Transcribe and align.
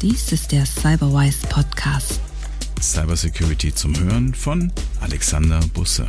Dies 0.00 0.30
ist 0.30 0.52
der 0.52 0.64
Cyberwise 0.64 1.44
Podcast. 1.48 2.20
Cybersecurity 2.80 3.74
zum 3.74 3.98
Hören 3.98 4.32
von 4.32 4.72
Alexander 5.00 5.58
Busse. 5.74 6.06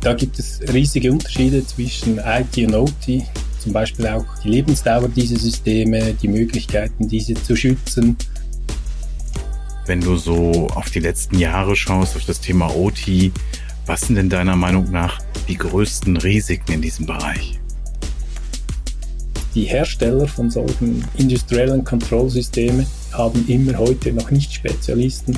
Da 0.00 0.14
gibt 0.14 0.38
es 0.38 0.60
riesige 0.72 1.10
Unterschiede 1.10 1.66
zwischen 1.66 2.18
IT 2.18 2.56
und 2.58 2.74
OT, 2.76 3.24
zum 3.58 3.72
Beispiel 3.72 4.06
auch 4.06 4.24
die 4.44 4.50
Lebensdauer 4.50 5.08
dieser 5.08 5.36
Systeme, 5.36 6.14
die 6.14 6.28
Möglichkeiten, 6.28 7.08
diese 7.08 7.34
zu 7.34 7.56
schützen. 7.56 8.16
Wenn 9.86 10.00
du 10.00 10.16
so 10.16 10.68
auf 10.68 10.90
die 10.90 11.00
letzten 11.00 11.40
Jahre 11.40 11.74
schaust, 11.74 12.14
auf 12.14 12.24
das 12.24 12.40
Thema 12.40 12.72
OT, 12.72 13.32
was 13.86 14.02
sind 14.02 14.14
denn 14.14 14.30
deiner 14.30 14.54
Meinung 14.54 14.92
nach 14.92 15.18
die 15.48 15.56
größten 15.56 16.18
Risiken 16.18 16.70
in 16.70 16.82
diesem 16.82 17.06
Bereich? 17.06 17.59
Die 19.54 19.64
Hersteller 19.64 20.28
von 20.28 20.48
solchen 20.48 21.04
industriellen 21.16 21.82
Kontrollsystemen 21.82 22.86
haben 23.12 23.48
immer 23.48 23.78
heute 23.78 24.12
noch 24.12 24.30
nicht 24.30 24.52
Spezialisten, 24.52 25.36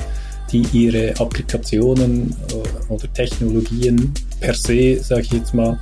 die 0.51 0.61
ihre 0.71 1.19
Applikationen 1.19 2.29
äh, 2.29 2.91
oder 2.93 3.11
Technologien 3.11 4.13
per 4.39 4.53
se, 4.53 4.99
sage 5.01 5.21
ich 5.21 5.31
jetzt 5.31 5.55
mal, 5.55 5.79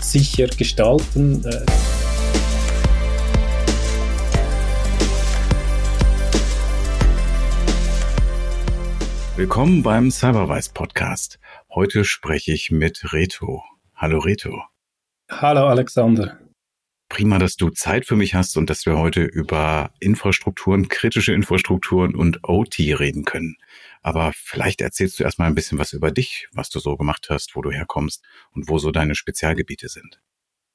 sicher 0.00 0.46
gestalten. 0.46 1.44
Äh. 1.44 1.66
Willkommen 9.36 9.82
beim 9.82 10.12
Cyberwise 10.12 10.70
Podcast. 10.72 11.40
Heute 11.74 12.04
spreche 12.04 12.52
ich 12.52 12.70
mit 12.70 13.12
Reto. 13.12 13.64
Hallo 13.96 14.20
Reto. 14.20 14.62
Hallo 15.28 15.66
Alexander. 15.66 16.41
Prima, 17.12 17.38
dass 17.38 17.56
du 17.56 17.68
Zeit 17.68 18.06
für 18.06 18.16
mich 18.16 18.34
hast 18.34 18.56
und 18.56 18.70
dass 18.70 18.86
wir 18.86 18.96
heute 18.96 19.22
über 19.22 19.92
Infrastrukturen, 20.00 20.88
kritische 20.88 21.34
Infrastrukturen 21.34 22.14
und 22.14 22.40
OT 22.42 22.78
reden 22.78 23.26
können. 23.26 23.58
Aber 24.00 24.32
vielleicht 24.34 24.80
erzählst 24.80 25.20
du 25.20 25.24
erstmal 25.24 25.48
ein 25.48 25.54
bisschen 25.54 25.78
was 25.78 25.92
über 25.92 26.10
dich, 26.10 26.48
was 26.54 26.70
du 26.70 26.78
so 26.78 26.96
gemacht 26.96 27.26
hast, 27.28 27.54
wo 27.54 27.60
du 27.60 27.70
herkommst 27.70 28.24
und 28.54 28.70
wo 28.70 28.78
so 28.78 28.90
deine 28.92 29.14
Spezialgebiete 29.14 29.90
sind. 29.90 30.22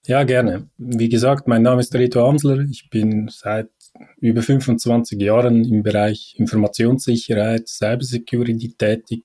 Ja, 0.05 0.21
gerne. 0.25 0.69
Wie 0.77 1.09
gesagt, 1.09 1.47
mein 1.47 1.63
Name 1.63 1.81
ist 1.81 1.95
Reto 1.95 2.29
Amsler. 2.29 2.59
Ich 2.69 2.87
bin 2.91 3.29
seit 3.29 3.71
über 4.17 4.43
25 4.43 5.19
Jahren 5.19 5.65
im 5.65 5.81
Bereich 5.81 6.35
Informationssicherheit, 6.37 7.67
Cybersecurity 7.67 8.75
tätig. 8.77 9.23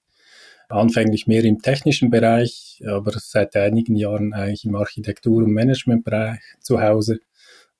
Anfänglich 0.72 1.26
mehr 1.26 1.44
im 1.44 1.60
technischen 1.60 2.08
Bereich, 2.08 2.82
aber 2.86 3.12
seit 3.18 3.54
einigen 3.56 3.94
Jahren 3.94 4.32
eigentlich 4.32 4.64
im 4.64 4.74
Architektur- 4.74 5.44
und 5.44 5.52
Managementbereich 5.52 6.40
zu 6.60 6.80
Hause 6.80 7.20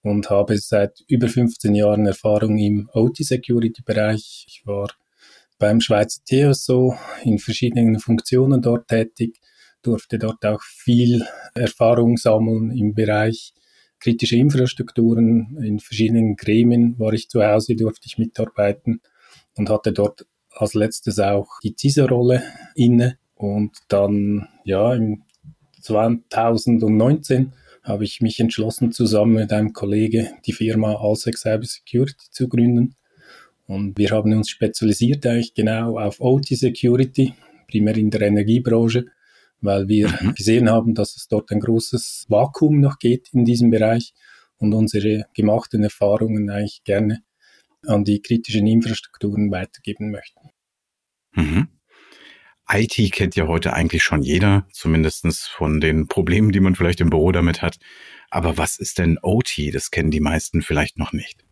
und 0.03 0.29
habe 0.29 0.59
seit 0.59 1.03
über 1.09 1.29
15 1.29 1.75
Jahren 1.75 2.05
Erfahrung 2.05 2.59
im 2.59 2.91
OT-Security-Bereich. 2.93 4.45
Ich 4.47 4.67
war 4.67 4.89
beim 5.59 5.81
Schweizer 5.81 6.21
TSO 6.27 6.95
in 7.23 7.39
verschiedenen 7.39 7.99
Funktionen 7.99 8.61
dort 8.61 8.89
tätig, 8.89 9.41
durfte 9.81 10.19
dort 10.19 10.45
auch 10.45 10.61
viel 10.61 11.25
Erfahrung 11.55 12.19
sammeln 12.19 12.73
im 12.73 12.95
Bereich 12.95 13.55
kritische 14.01 14.37
Infrastrukturen. 14.37 15.57
In 15.65 15.79
verschiedenen 15.79 16.37
Gremien 16.37 16.99
war 16.99 17.15
ich 17.15 17.31
zu 17.31 17.43
Hause, 17.43 17.75
durfte 17.75 18.07
ich 18.07 18.19
mitarbeiten 18.19 19.01
und 19.57 19.71
hatte 19.71 19.93
dort 19.93 20.27
als 20.55 20.75
letztes 20.75 21.19
auch 21.19 21.49
die 21.63 21.75
CISO-Rolle 21.79 22.43
inne. 22.75 23.19
Und 23.35 23.73
dann, 23.89 24.49
ja, 24.65 24.95
im 24.95 25.25
2019 25.81 27.53
habe 27.83 28.05
ich 28.05 28.21
mich 28.21 28.39
entschlossen, 28.39 28.93
zusammen 28.93 29.35
mit 29.35 29.53
einem 29.53 29.73
Kollege 29.73 30.31
die 30.47 30.53
Firma 30.53 30.95
Alsec 30.95 31.37
Cyber 31.37 31.65
Security 31.65 32.27
zu 32.31 32.49
gründen. 32.49 32.95
Und 33.67 33.99
wir 33.99 34.11
haben 34.11 34.33
uns 34.33 34.51
spezialisiert 34.51 35.27
eigentlich 35.27 35.55
genau 35.55 35.99
auf 35.99 36.21
OT 36.21 36.47
Security, 36.47 37.35
primär 37.69 37.97
in 37.97 38.11
der 38.11 38.23
Energiebranche, 38.23 39.07
weil 39.61 39.89
wir 39.89 40.09
mhm. 40.09 40.35
gesehen 40.35 40.71
haben, 40.71 40.95
dass 40.95 41.17
es 41.17 41.29
dort 41.29 41.51
ein 41.51 41.61
großes 41.61 42.27
Vakuum 42.29 42.81
noch 42.81 42.99
geht 42.99 43.31
in 43.33 43.45
diesem 43.45 43.71
Bereich 43.71 44.13
und 44.59 44.75
unsere 44.75 45.27
gemachten 45.35 45.83
Erfahrungen 45.83 46.51
eigentlich 46.51 46.85
gerne 46.85 47.23
an 47.87 48.05
die 48.05 48.21
kritischen 48.21 48.67
Infrastrukturen 48.67 49.51
weitergeben 49.51 50.11
möchten. 50.11 50.42
Mhm. 51.35 51.69
IT 52.69 53.13
kennt 53.13 53.37
ja 53.37 53.47
heute 53.49 53.73
eigentlich 53.73 54.03
schon 54.03 54.23
jeder, 54.23 54.67
zumindestens 54.73 55.47
von 55.47 55.81
den 55.81 56.09
Problemen, 56.09 56.53
die 56.53 56.61
man 56.61 56.75
vielleicht 56.75 57.01
im 57.01 57.11
Büro 57.11 57.33
damit 57.33 57.61
hat. 57.61 57.79
Aber 58.31 58.57
was 58.57 58.79
ist 58.79 58.99
denn 58.99 59.19
OT? 59.21 59.59
Das 59.73 59.91
kennen 59.91 60.11
die 60.11 60.21
meisten 60.21 60.63
vielleicht 60.63 60.99
noch 60.99 61.13
nicht. 61.13 61.45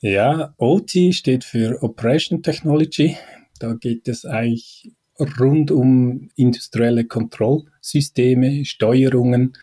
Ja, 0.00 0.54
OT 0.58 1.14
steht 1.14 1.44
für 1.44 1.82
Operation 1.82 2.42
Technology. 2.42 3.16
Da 3.58 3.74
geht 3.74 4.08
es 4.08 4.24
eigentlich 4.24 4.92
rund 5.38 5.70
um 5.70 6.30
industrielle 6.36 7.04
Kontrollsysteme, 7.04 8.64
Steuerungen, 8.64 9.56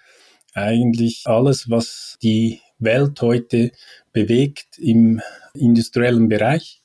eigentlich 0.54 1.24
alles, 1.26 1.70
was 1.70 2.18
die 2.22 2.62
Welt 2.80 3.22
heute 3.22 3.72
bewegt 4.12 4.78
im 4.78 5.22
industriellen 5.54 6.30
Bereich. 6.30 6.82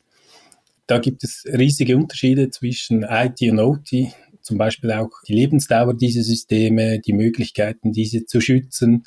Da 0.93 0.99
gibt 0.99 1.25
es 1.25 1.47
riesige 1.47 1.97
Unterschiede 1.97 2.51
zwischen 2.51 3.03
IT 3.03 3.41
und 3.51 3.61
OT, 3.61 4.13
zum 4.43 4.59
Beispiel 4.59 4.93
auch 4.93 5.09
die 5.27 5.33
Lebensdauer 5.33 5.95
dieser 5.95 6.23
Systeme, 6.23 7.01
die 7.01 7.15
Möglichkeiten, 7.15 7.93
diese 7.93 8.27
zu 8.27 8.43
schützen 8.43 9.05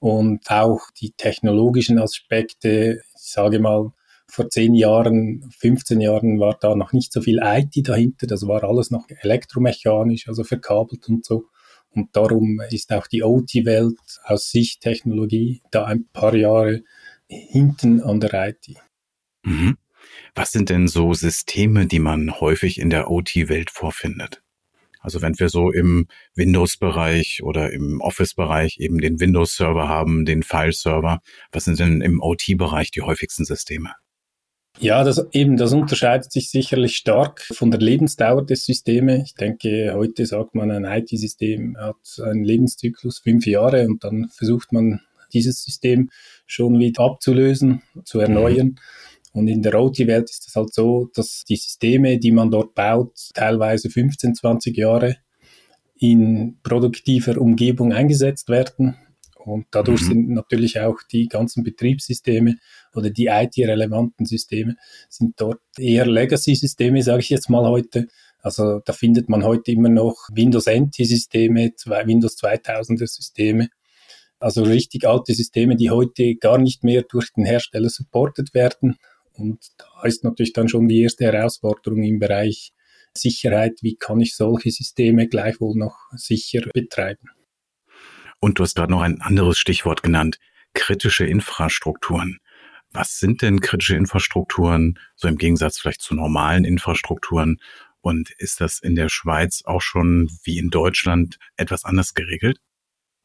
und 0.00 0.50
auch 0.50 0.90
die 1.00 1.12
technologischen 1.12 1.98
Aspekte. 1.98 3.00
Ich 3.16 3.32
sage 3.32 3.58
mal, 3.58 3.92
vor 4.28 4.50
zehn 4.50 4.74
Jahren, 4.74 5.50
15 5.60 5.98
Jahren 6.02 6.40
war 6.40 6.58
da 6.60 6.74
noch 6.74 6.92
nicht 6.92 7.10
so 7.10 7.22
viel 7.22 7.40
IT 7.42 7.88
dahinter, 7.88 8.26
das 8.26 8.46
war 8.46 8.62
alles 8.62 8.90
noch 8.90 9.06
elektromechanisch, 9.08 10.28
also 10.28 10.44
verkabelt 10.44 11.08
und 11.08 11.24
so. 11.24 11.46
Und 11.88 12.14
darum 12.14 12.60
ist 12.68 12.92
auch 12.92 13.06
die 13.06 13.22
OT-Welt 13.22 13.96
aus 14.24 14.50
Sicht 14.50 14.82
Technologie 14.82 15.62
da 15.70 15.86
ein 15.86 16.06
paar 16.12 16.34
Jahre 16.34 16.82
hinten 17.26 18.02
an 18.02 18.20
der 18.20 18.50
IT. 18.50 18.76
Mhm. 19.42 19.78
Was 20.34 20.52
sind 20.52 20.70
denn 20.70 20.88
so 20.88 21.14
Systeme, 21.14 21.86
die 21.86 22.00
man 22.00 22.40
häufig 22.40 22.78
in 22.78 22.90
der 22.90 23.10
OT-Welt 23.10 23.70
vorfindet? 23.70 24.42
Also 25.00 25.20
wenn 25.20 25.38
wir 25.38 25.50
so 25.50 25.70
im 25.70 26.06
Windows-Bereich 26.34 27.42
oder 27.42 27.70
im 27.72 28.00
Office-Bereich 28.00 28.78
eben 28.78 28.98
den 28.98 29.20
Windows-Server 29.20 29.86
haben, 29.86 30.24
den 30.24 30.42
File-Server, 30.42 31.20
was 31.52 31.64
sind 31.64 31.78
denn 31.78 32.00
im 32.00 32.22
OT-Bereich 32.22 32.90
die 32.90 33.02
häufigsten 33.02 33.44
Systeme? 33.44 33.90
Ja, 34.80 35.04
das 35.04 35.24
eben, 35.32 35.56
das 35.56 35.72
unterscheidet 35.72 36.32
sich 36.32 36.50
sicherlich 36.50 36.96
stark 36.96 37.42
von 37.42 37.70
der 37.70 37.80
Lebensdauer 37.80 38.44
des 38.44 38.64
Systems. 38.64 39.22
Ich 39.26 39.34
denke, 39.34 39.92
heute 39.94 40.26
sagt 40.26 40.54
man, 40.54 40.70
ein 40.70 40.84
IT-System 40.84 41.76
hat 41.78 41.96
einen 42.24 42.42
Lebenszyklus 42.42 43.18
fünf 43.20 43.46
Jahre 43.46 43.86
und 43.86 44.02
dann 44.02 44.30
versucht 44.30 44.72
man 44.72 45.00
dieses 45.32 45.62
System 45.62 46.10
schon 46.46 46.78
wieder 46.78 47.04
abzulösen, 47.04 47.82
zu 48.04 48.20
erneuern. 48.20 48.68
Mhm. 48.68 48.78
Und 49.34 49.48
in 49.48 49.62
der 49.62 49.74
OT-Welt 49.74 50.30
ist 50.30 50.46
es 50.46 50.54
halt 50.54 50.72
so, 50.72 51.10
dass 51.12 51.42
die 51.42 51.56
Systeme, 51.56 52.18
die 52.18 52.30
man 52.30 52.52
dort 52.52 52.74
baut, 52.74 53.18
teilweise 53.34 53.90
15, 53.90 54.36
20 54.36 54.76
Jahre 54.76 55.16
in 55.96 56.58
produktiver 56.62 57.38
Umgebung 57.38 57.92
eingesetzt 57.92 58.48
werden. 58.48 58.96
Und 59.44 59.66
dadurch 59.72 60.02
mhm. 60.02 60.06
sind 60.06 60.28
natürlich 60.30 60.78
auch 60.78 60.98
die 61.10 61.26
ganzen 61.26 61.64
Betriebssysteme 61.64 62.56
oder 62.94 63.10
die 63.10 63.26
IT-relevanten 63.26 64.24
Systeme 64.24 64.76
sind 65.08 65.34
dort 65.38 65.60
eher 65.76 66.06
Legacy-Systeme, 66.06 67.02
sage 67.02 67.20
ich 67.20 67.30
jetzt 67.30 67.50
mal 67.50 67.68
heute. 67.68 68.06
Also 68.38 68.80
da 68.84 68.92
findet 68.92 69.28
man 69.28 69.42
heute 69.42 69.72
immer 69.72 69.88
noch 69.88 70.28
Windows 70.32 70.66
NT-Systeme, 70.66 71.72
Windows 72.04 72.38
2000er 72.38 73.08
Systeme. 73.08 73.68
Also 74.38 74.62
richtig 74.62 75.08
alte 75.08 75.34
Systeme, 75.34 75.74
die 75.74 75.90
heute 75.90 76.36
gar 76.36 76.58
nicht 76.58 76.84
mehr 76.84 77.02
durch 77.02 77.32
den 77.32 77.44
Hersteller 77.44 77.90
supported 77.90 78.54
werden. 78.54 78.96
Und 79.36 79.66
da 79.78 80.04
ist 80.04 80.24
natürlich 80.24 80.52
dann 80.52 80.68
schon 80.68 80.88
die 80.88 81.02
erste 81.02 81.24
Herausforderung 81.24 82.02
im 82.02 82.18
Bereich 82.18 82.72
Sicherheit. 83.16 83.78
Wie 83.82 83.96
kann 83.96 84.20
ich 84.20 84.36
solche 84.36 84.70
Systeme 84.70 85.28
gleichwohl 85.28 85.76
noch 85.76 85.96
sicher 86.12 86.62
betreiben? 86.72 87.30
Und 88.40 88.58
du 88.58 88.62
hast 88.62 88.76
gerade 88.76 88.92
noch 88.92 89.02
ein 89.02 89.20
anderes 89.20 89.58
Stichwort 89.58 90.02
genannt, 90.02 90.38
kritische 90.74 91.26
Infrastrukturen. 91.26 92.38
Was 92.92 93.18
sind 93.18 93.42
denn 93.42 93.60
kritische 93.60 93.96
Infrastrukturen, 93.96 94.98
so 95.16 95.26
im 95.26 95.36
Gegensatz 95.36 95.78
vielleicht 95.78 96.00
zu 96.00 96.14
normalen 96.14 96.64
Infrastrukturen? 96.64 97.60
Und 98.00 98.30
ist 98.38 98.60
das 98.60 98.78
in 98.78 98.94
der 98.94 99.08
Schweiz 99.08 99.62
auch 99.64 99.80
schon 99.80 100.30
wie 100.44 100.58
in 100.58 100.70
Deutschland 100.70 101.38
etwas 101.56 101.84
anders 101.84 102.14
geregelt? 102.14 102.58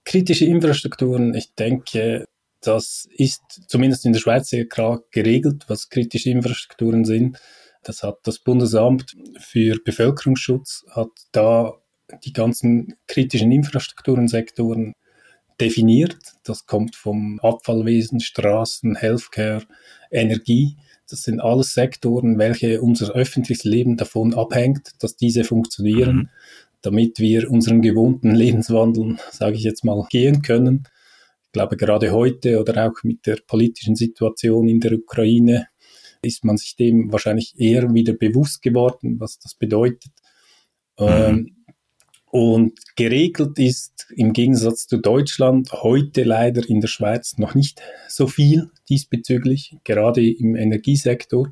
Kritische 0.06 0.46
Infrastrukturen, 0.46 1.36
ich 1.36 1.54
denke, 1.54 2.28
das 2.62 3.08
ist 3.12 3.42
zumindest 3.68 4.06
in 4.06 4.14
der 4.14 4.20
Schweiz 4.20 4.50
sehr 4.50 4.68
klar 4.68 5.02
geregelt, 5.12 5.66
was 5.68 5.90
kritische 5.90 6.30
Infrastrukturen 6.30 7.06
sind. 7.06 7.40
Das 7.84 8.04
hat 8.04 8.20
das 8.24 8.40
Bundesamt 8.40 9.16
für 9.40 9.78
Bevölkerungsschutz, 9.84 10.86
hat 10.90 11.10
da 11.32 11.76
die 12.24 12.34
ganzen 12.34 12.96
kritischen 13.08 13.52
Infrastrukturensektoren 13.52 14.94
definiert. 15.60 16.18
Das 16.44 16.66
kommt 16.66 16.96
vom 16.96 17.40
Abfallwesen, 17.42 18.20
Straßen, 18.20 18.96
Healthcare, 18.96 19.64
Energie. 20.12 20.78
Das 21.10 21.24
sind 21.24 21.40
alles 21.40 21.74
Sektoren, 21.74 22.38
welche 22.38 22.82
unser 22.82 23.12
öffentliches 23.12 23.64
Leben 23.64 23.98
davon 23.98 24.34
abhängt, 24.34 24.92
dass 25.00 25.16
diese 25.16 25.44
funktionieren, 25.44 26.16
mhm. 26.16 26.30
damit 26.82 27.20
wir 27.20 27.50
unseren 27.50 27.82
gewohnten 27.82 28.34
Lebenswandel, 28.36 29.18
sage 29.32 29.56
ich 29.56 29.64
jetzt 29.64 29.84
mal, 29.84 30.06
gehen 30.10 30.42
können. 30.42 30.88
Ich 31.50 31.54
glaube, 31.54 31.78
gerade 31.78 32.12
heute 32.12 32.60
oder 32.62 32.88
auch 32.88 33.02
mit 33.02 33.26
der 33.26 33.38
politischen 33.48 33.96
Situation 33.96 34.68
in 34.68 34.80
der 34.80 34.94
Ukraine 34.94 35.68
ist 36.22 36.46
man 36.46 36.58
sich 36.58 36.76
dem 36.76 37.12
wahrscheinlich 37.12 37.56
eher 37.58 37.92
wieder 37.92 38.14
bewusst 38.14 38.62
geworden, 38.62 39.20
was 39.20 39.40
das 39.40 39.56
bedeutet. 39.56 40.12
Mhm. 41.00 41.08
Ähm, 41.08 41.56
und 42.30 42.80
geregelt 42.96 43.58
ist 43.58 44.06
im 44.16 44.32
Gegensatz 44.32 44.86
zu 44.86 44.98
Deutschland 44.98 45.72
heute 45.74 46.22
leider 46.22 46.70
in 46.70 46.82
der 46.82 46.88
Schweiz 46.88 47.40
noch 47.40 47.56
nicht 47.56 47.82
so 48.08 48.28
viel 48.28 48.70
diesbezüglich. 48.88 49.76
Gerade 49.84 50.24
im 50.24 50.56
Energiesektor, 50.56 51.52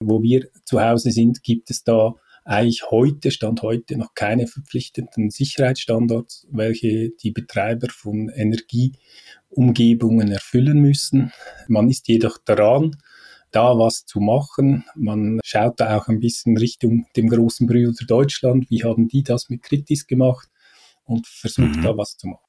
wo 0.00 0.22
wir 0.22 0.48
zu 0.64 0.80
Hause 0.80 1.10
sind, 1.10 1.42
gibt 1.42 1.68
es 1.68 1.84
da 1.84 2.14
eigentlich 2.46 2.90
heute, 2.90 3.30
Stand 3.32 3.62
heute, 3.62 3.98
noch 3.98 4.14
keine 4.14 4.46
verpflichtenden 4.46 5.30
Sicherheitsstandards, 5.30 6.46
welche 6.50 7.10
die 7.10 7.32
Betreiber 7.32 7.88
von 7.90 8.28
Energieumgebungen 8.28 10.30
erfüllen 10.30 10.80
müssen. 10.80 11.32
Man 11.66 11.90
ist 11.90 12.06
jedoch 12.06 12.38
daran, 12.38 12.96
da 13.50 13.76
was 13.76 14.06
zu 14.06 14.20
machen. 14.20 14.84
Man 14.94 15.40
schaut 15.44 15.80
da 15.80 15.98
auch 15.98 16.06
ein 16.06 16.20
bisschen 16.20 16.56
Richtung 16.56 17.06
dem 17.16 17.28
großen 17.28 17.66
Brüder 17.66 17.90
Deutschland. 18.06 18.70
Wie 18.70 18.84
haben 18.84 19.08
die 19.08 19.24
das 19.24 19.48
mit 19.48 19.62
Kritis 19.62 20.06
gemacht? 20.06 20.48
Und 21.04 21.26
versucht 21.26 21.76
mhm. 21.76 21.82
da 21.82 21.96
was 21.96 22.16
zu 22.16 22.28
machen. 22.28 22.45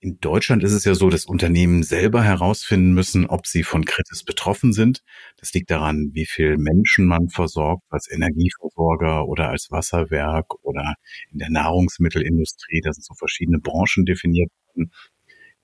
In 0.00 0.20
Deutschland 0.20 0.62
ist 0.62 0.72
es 0.72 0.84
ja 0.84 0.94
so, 0.94 1.08
dass 1.08 1.24
Unternehmen 1.24 1.82
selber 1.82 2.22
herausfinden 2.22 2.92
müssen, 2.92 3.26
ob 3.26 3.46
sie 3.46 3.62
von 3.62 3.86
Kritis 3.86 4.24
betroffen 4.24 4.72
sind. 4.72 5.02
Das 5.38 5.54
liegt 5.54 5.70
daran, 5.70 6.10
wie 6.12 6.26
viel 6.26 6.58
Menschen 6.58 7.06
man 7.06 7.30
versorgt 7.30 7.82
als 7.88 8.10
Energieversorger 8.10 9.26
oder 9.26 9.48
als 9.48 9.70
Wasserwerk 9.70 10.62
oder 10.62 10.94
in 11.32 11.38
der 11.38 11.50
Nahrungsmittelindustrie. 11.50 12.82
Da 12.84 12.92
sind 12.92 13.04
so 13.04 13.14
verschiedene 13.14 13.58
Branchen 13.58 14.04
definiert. 14.04 14.50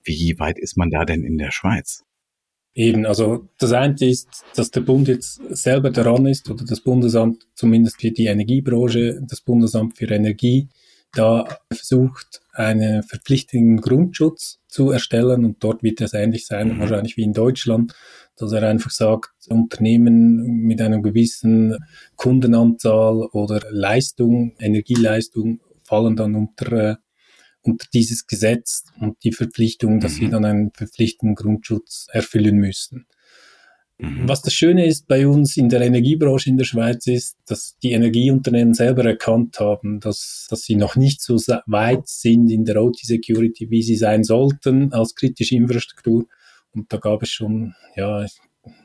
Wie 0.03 0.35
weit 0.39 0.57
ist 0.57 0.77
man 0.77 0.89
da 0.89 1.05
denn 1.05 1.23
in 1.23 1.37
der 1.37 1.51
Schweiz? 1.51 2.03
Eben, 2.75 3.05
also 3.05 3.47
das 3.59 3.71
eine 3.71 3.95
ist, 3.99 4.43
dass 4.55 4.71
der 4.71 4.81
Bund 4.81 5.07
jetzt 5.07 5.41
selber 5.49 5.91
daran 5.91 6.25
ist, 6.25 6.49
oder 6.49 6.65
das 6.65 6.81
Bundesamt, 6.81 7.47
zumindest 7.53 8.01
für 8.01 8.09
die 8.09 8.25
Energiebranche, 8.25 9.21
das 9.21 9.41
Bundesamt 9.41 9.95
für 9.95 10.09
Energie, 10.09 10.69
da 11.13 11.47
versucht, 11.71 12.41
einen 12.51 13.03
verpflichtenden 13.03 13.81
Grundschutz 13.81 14.59
zu 14.67 14.91
erstellen 14.91 15.45
und 15.45 15.63
dort 15.63 15.83
wird 15.83 16.01
es 16.01 16.13
ähnlich 16.13 16.45
sein, 16.45 16.75
mhm. 16.75 16.79
wahrscheinlich 16.79 17.17
wie 17.17 17.23
in 17.23 17.33
Deutschland, 17.33 17.93
dass 18.35 18.51
er 18.51 18.67
einfach 18.67 18.91
sagt, 18.91 19.31
Unternehmen 19.47 20.43
mit 20.43 20.81
einer 20.81 21.01
gewissen 21.01 21.77
Kundenanzahl 22.15 23.27
oder 23.31 23.61
Leistung, 23.69 24.55
Energieleistung 24.59 25.61
fallen 25.83 26.15
dann 26.15 26.35
unter 26.35 26.99
unter 27.63 27.87
dieses 27.93 28.27
Gesetz 28.27 28.83
und 28.99 29.23
die 29.23 29.31
Verpflichtung, 29.31 29.99
dass 29.99 30.15
sie 30.15 30.25
mhm. 30.25 30.31
dann 30.31 30.45
einen 30.45 30.71
verpflichtenden 30.71 31.35
Grundschutz 31.35 32.07
erfüllen 32.11 32.57
müssen. 32.57 33.07
Mhm. 33.97 34.27
Was 34.27 34.41
das 34.41 34.53
Schöne 34.53 34.85
ist 34.85 35.07
bei 35.07 35.27
uns 35.27 35.55
in 35.55 35.69
der 35.69 35.81
Energiebranche 35.81 36.49
in 36.49 36.57
der 36.57 36.65
Schweiz 36.65 37.07
ist, 37.07 37.37
dass 37.45 37.77
die 37.83 37.91
Energieunternehmen 37.91 38.73
selber 38.73 39.05
erkannt 39.05 39.59
haben, 39.59 39.99
dass, 39.99 40.47
dass 40.49 40.63
sie 40.63 40.75
noch 40.75 40.95
nicht 40.95 41.21
so 41.21 41.35
weit 41.67 42.07
sind 42.07 42.49
in 42.49 42.65
der 42.65 42.81
OT-Security, 42.81 43.69
wie 43.69 43.83
sie 43.83 43.95
sein 43.95 44.23
sollten 44.23 44.91
als 44.93 45.15
kritische 45.15 45.55
Infrastruktur. 45.55 46.25
Und 46.73 46.91
da 46.91 46.97
gab 46.97 47.21
es 47.21 47.29
schon, 47.29 47.75
ja, 47.95 48.25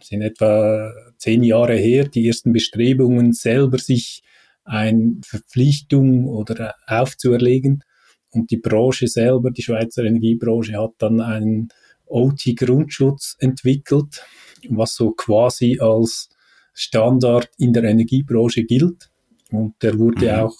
sind 0.01 0.23
etwa 0.23 0.93
zehn 1.17 1.43
Jahre 1.43 1.77
her, 1.77 2.07
die 2.07 2.27
ersten 2.27 2.53
Bestrebungen, 2.53 3.33
selber 3.33 3.79
sich 3.79 4.23
eine 4.65 5.17
Verpflichtung 5.25 6.27
oder 6.27 6.75
aufzuerlegen. 6.87 7.83
Und 8.31 8.51
die 8.51 8.59
Branche 8.59 9.09
selber, 9.09 9.51
die 9.51 9.63
Schweizer 9.63 10.05
Energiebranche, 10.05 10.77
hat 10.79 10.93
dann 10.99 11.21
einen 11.21 11.69
OT-Grundschutz 12.11 13.37
entwickelt, 13.39 14.25
was 14.69 14.95
so 14.95 15.13
quasi 15.13 15.79
als 15.81 16.31
Standard 16.73 17.51
in 17.59 17.73
der 17.73 17.85
Energiebranche 17.85 18.65
gilt. 18.65 19.11
Und 19.51 19.75
der 19.83 19.99
wurde 19.99 20.33
mhm. 20.33 20.41
auch 20.41 20.57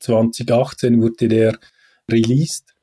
2018 0.00 1.00
wurde 1.00 1.28
der 1.28 1.58
released. 2.10 2.74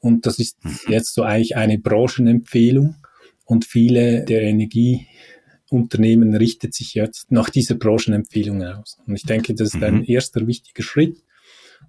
Und 0.00 0.26
das 0.26 0.38
ist 0.38 0.62
mhm. 0.64 0.76
jetzt 0.88 1.14
so 1.14 1.22
eigentlich 1.22 1.56
eine 1.56 1.78
Branchenempfehlung. 1.78 2.96
Und 3.44 3.64
viele 3.64 4.24
der 4.24 4.42
Energieunternehmen 4.42 6.34
richtet 6.34 6.74
sich 6.74 6.94
jetzt 6.94 7.30
nach 7.30 7.48
dieser 7.48 7.76
Branchenempfehlung 7.76 8.62
aus. 8.62 8.98
Und 9.06 9.14
ich 9.14 9.22
denke, 9.22 9.54
das 9.54 9.74
ist 9.74 9.82
ein 9.82 9.98
mhm. 9.98 10.04
erster 10.06 10.46
wichtiger 10.46 10.82
Schritt. 10.82 11.22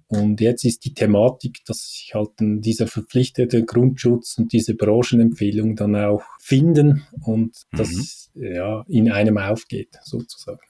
Und 0.06 0.40
jetzt 0.40 0.64
ist 0.64 0.84
die 0.84 0.94
Thematik, 0.94 1.64
dass 1.66 1.90
sich 1.90 2.12
halt 2.14 2.30
dieser 2.38 2.86
verpflichtete 2.86 3.64
Grundschutz 3.64 4.38
und 4.38 4.52
diese 4.52 4.74
Branchenempfehlung 4.74 5.76
dann 5.76 5.96
auch 5.96 6.22
finden 6.40 7.06
und 7.20 7.54
mhm. 7.72 7.76
das 7.76 8.30
ja 8.34 8.84
in 8.88 9.10
einem 9.10 9.38
aufgeht, 9.38 9.98
sozusagen. 10.02 10.60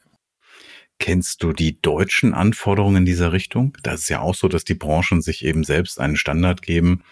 Kennst 0.99 1.45
du 1.45 1.53
die 1.53 1.81
deutschen 1.81 2.35
Anforderungen 2.35 2.97
in 2.97 3.05
dieser 3.05 3.33
Richtung? 3.33 3.77
Das 3.85 4.01
ist 4.01 4.09
ja 4.09 4.21
auch 4.21 4.35
so, 4.35 4.49
dass 4.49 4.65
die 4.65 4.75
Branchen 4.75 5.23
sich 5.23 5.45
eben 5.45 5.63
selbst 5.63 6.01
einen 6.01 6.17
Standard 6.17 6.61
geben, 6.61 7.05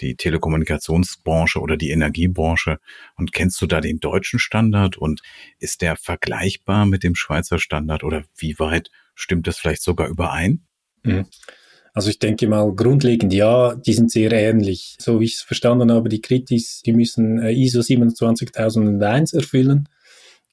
die 0.00 0.16
Telekommunikationsbranche 0.16 1.60
oder 1.60 1.76
die 1.76 1.90
Energiebranche. 1.90 2.80
Und 3.16 3.32
kennst 3.32 3.60
du 3.60 3.66
da 3.66 3.82
den 3.82 4.00
deutschen 4.00 4.38
Standard 4.38 4.96
und 4.96 5.20
ist 5.58 5.82
der 5.82 5.96
vergleichbar 5.96 6.86
mit 6.86 7.02
dem 7.02 7.14
Schweizer 7.14 7.58
Standard 7.58 8.02
oder 8.02 8.24
wie 8.36 8.58
weit 8.58 8.90
stimmt 9.14 9.46
das 9.46 9.58
vielleicht 9.58 9.82
sogar 9.82 10.08
überein? 10.08 10.64
Mhm. 11.04 11.26
Also 11.92 12.10
ich 12.10 12.18
denke 12.18 12.48
mal, 12.48 12.74
grundlegend 12.74 13.32
ja, 13.32 13.76
die 13.76 13.92
sind 13.92 14.10
sehr 14.10 14.32
ähnlich. 14.32 14.96
So 14.98 15.20
wie 15.20 15.26
ich 15.26 15.34
es 15.34 15.42
verstanden 15.42 15.92
habe, 15.92 16.08
die 16.08 16.20
Kritis, 16.20 16.82
die 16.82 16.92
müssen 16.92 17.38
äh, 17.38 17.52
ISO 17.52 17.82
27001 17.82 19.32
erfüllen. 19.32 19.88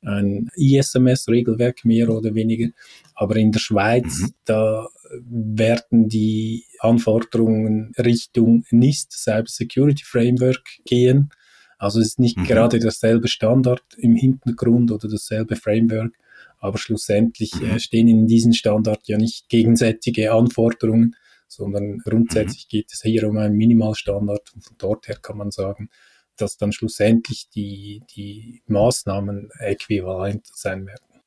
Ein 0.03 0.49
ISMS-Regelwerk 0.55 1.83
mehr 1.83 2.09
oder 2.09 2.35
weniger. 2.35 2.69
Aber 3.15 3.35
in 3.35 3.51
der 3.51 3.59
Schweiz, 3.59 4.19
mhm. 4.19 4.33
da 4.45 4.87
werden 5.29 6.09
die 6.09 6.65
Anforderungen 6.79 7.91
Richtung 7.97 8.63
NIST, 8.71 9.11
Cyber 9.11 9.47
Security 9.47 10.03
Framework, 10.03 10.63
gehen. 10.85 11.31
Also 11.77 11.99
es 11.99 12.09
ist 12.09 12.19
nicht 12.19 12.37
mhm. 12.37 12.43
gerade 12.43 12.77
derselbe 12.77 13.27
Standard 13.27 13.83
im 13.97 14.15
Hintergrund 14.15 14.91
oder 14.91 15.07
dasselbe 15.07 15.55
Framework, 15.55 16.13
aber 16.61 16.77
schlussendlich 16.77 17.53
äh, 17.55 17.65
mhm. 17.65 17.71
äh, 17.71 17.79
stehen 17.79 18.07
in 18.07 18.27
diesem 18.27 18.53
Standard 18.53 19.07
ja 19.07 19.17
nicht 19.17 19.49
gegenseitige 19.49 20.31
Anforderungen, 20.31 21.15
sondern 21.47 21.97
grundsätzlich 21.97 22.65
mhm. 22.65 22.69
geht 22.69 22.93
es 22.93 23.01
hier 23.01 23.27
um 23.27 23.37
einen 23.37 23.57
Minimalstandard. 23.57 24.53
Und 24.53 24.63
von 24.63 24.77
dort 24.77 25.07
her 25.07 25.17
kann 25.21 25.37
man 25.37 25.51
sagen, 25.51 25.89
dass 26.37 26.57
dann 26.57 26.71
schlussendlich 26.71 27.49
die, 27.49 28.03
die 28.15 28.61
Maßnahmen 28.67 29.49
äquivalent 29.59 30.47
sein 30.47 30.85
werden. 30.85 31.21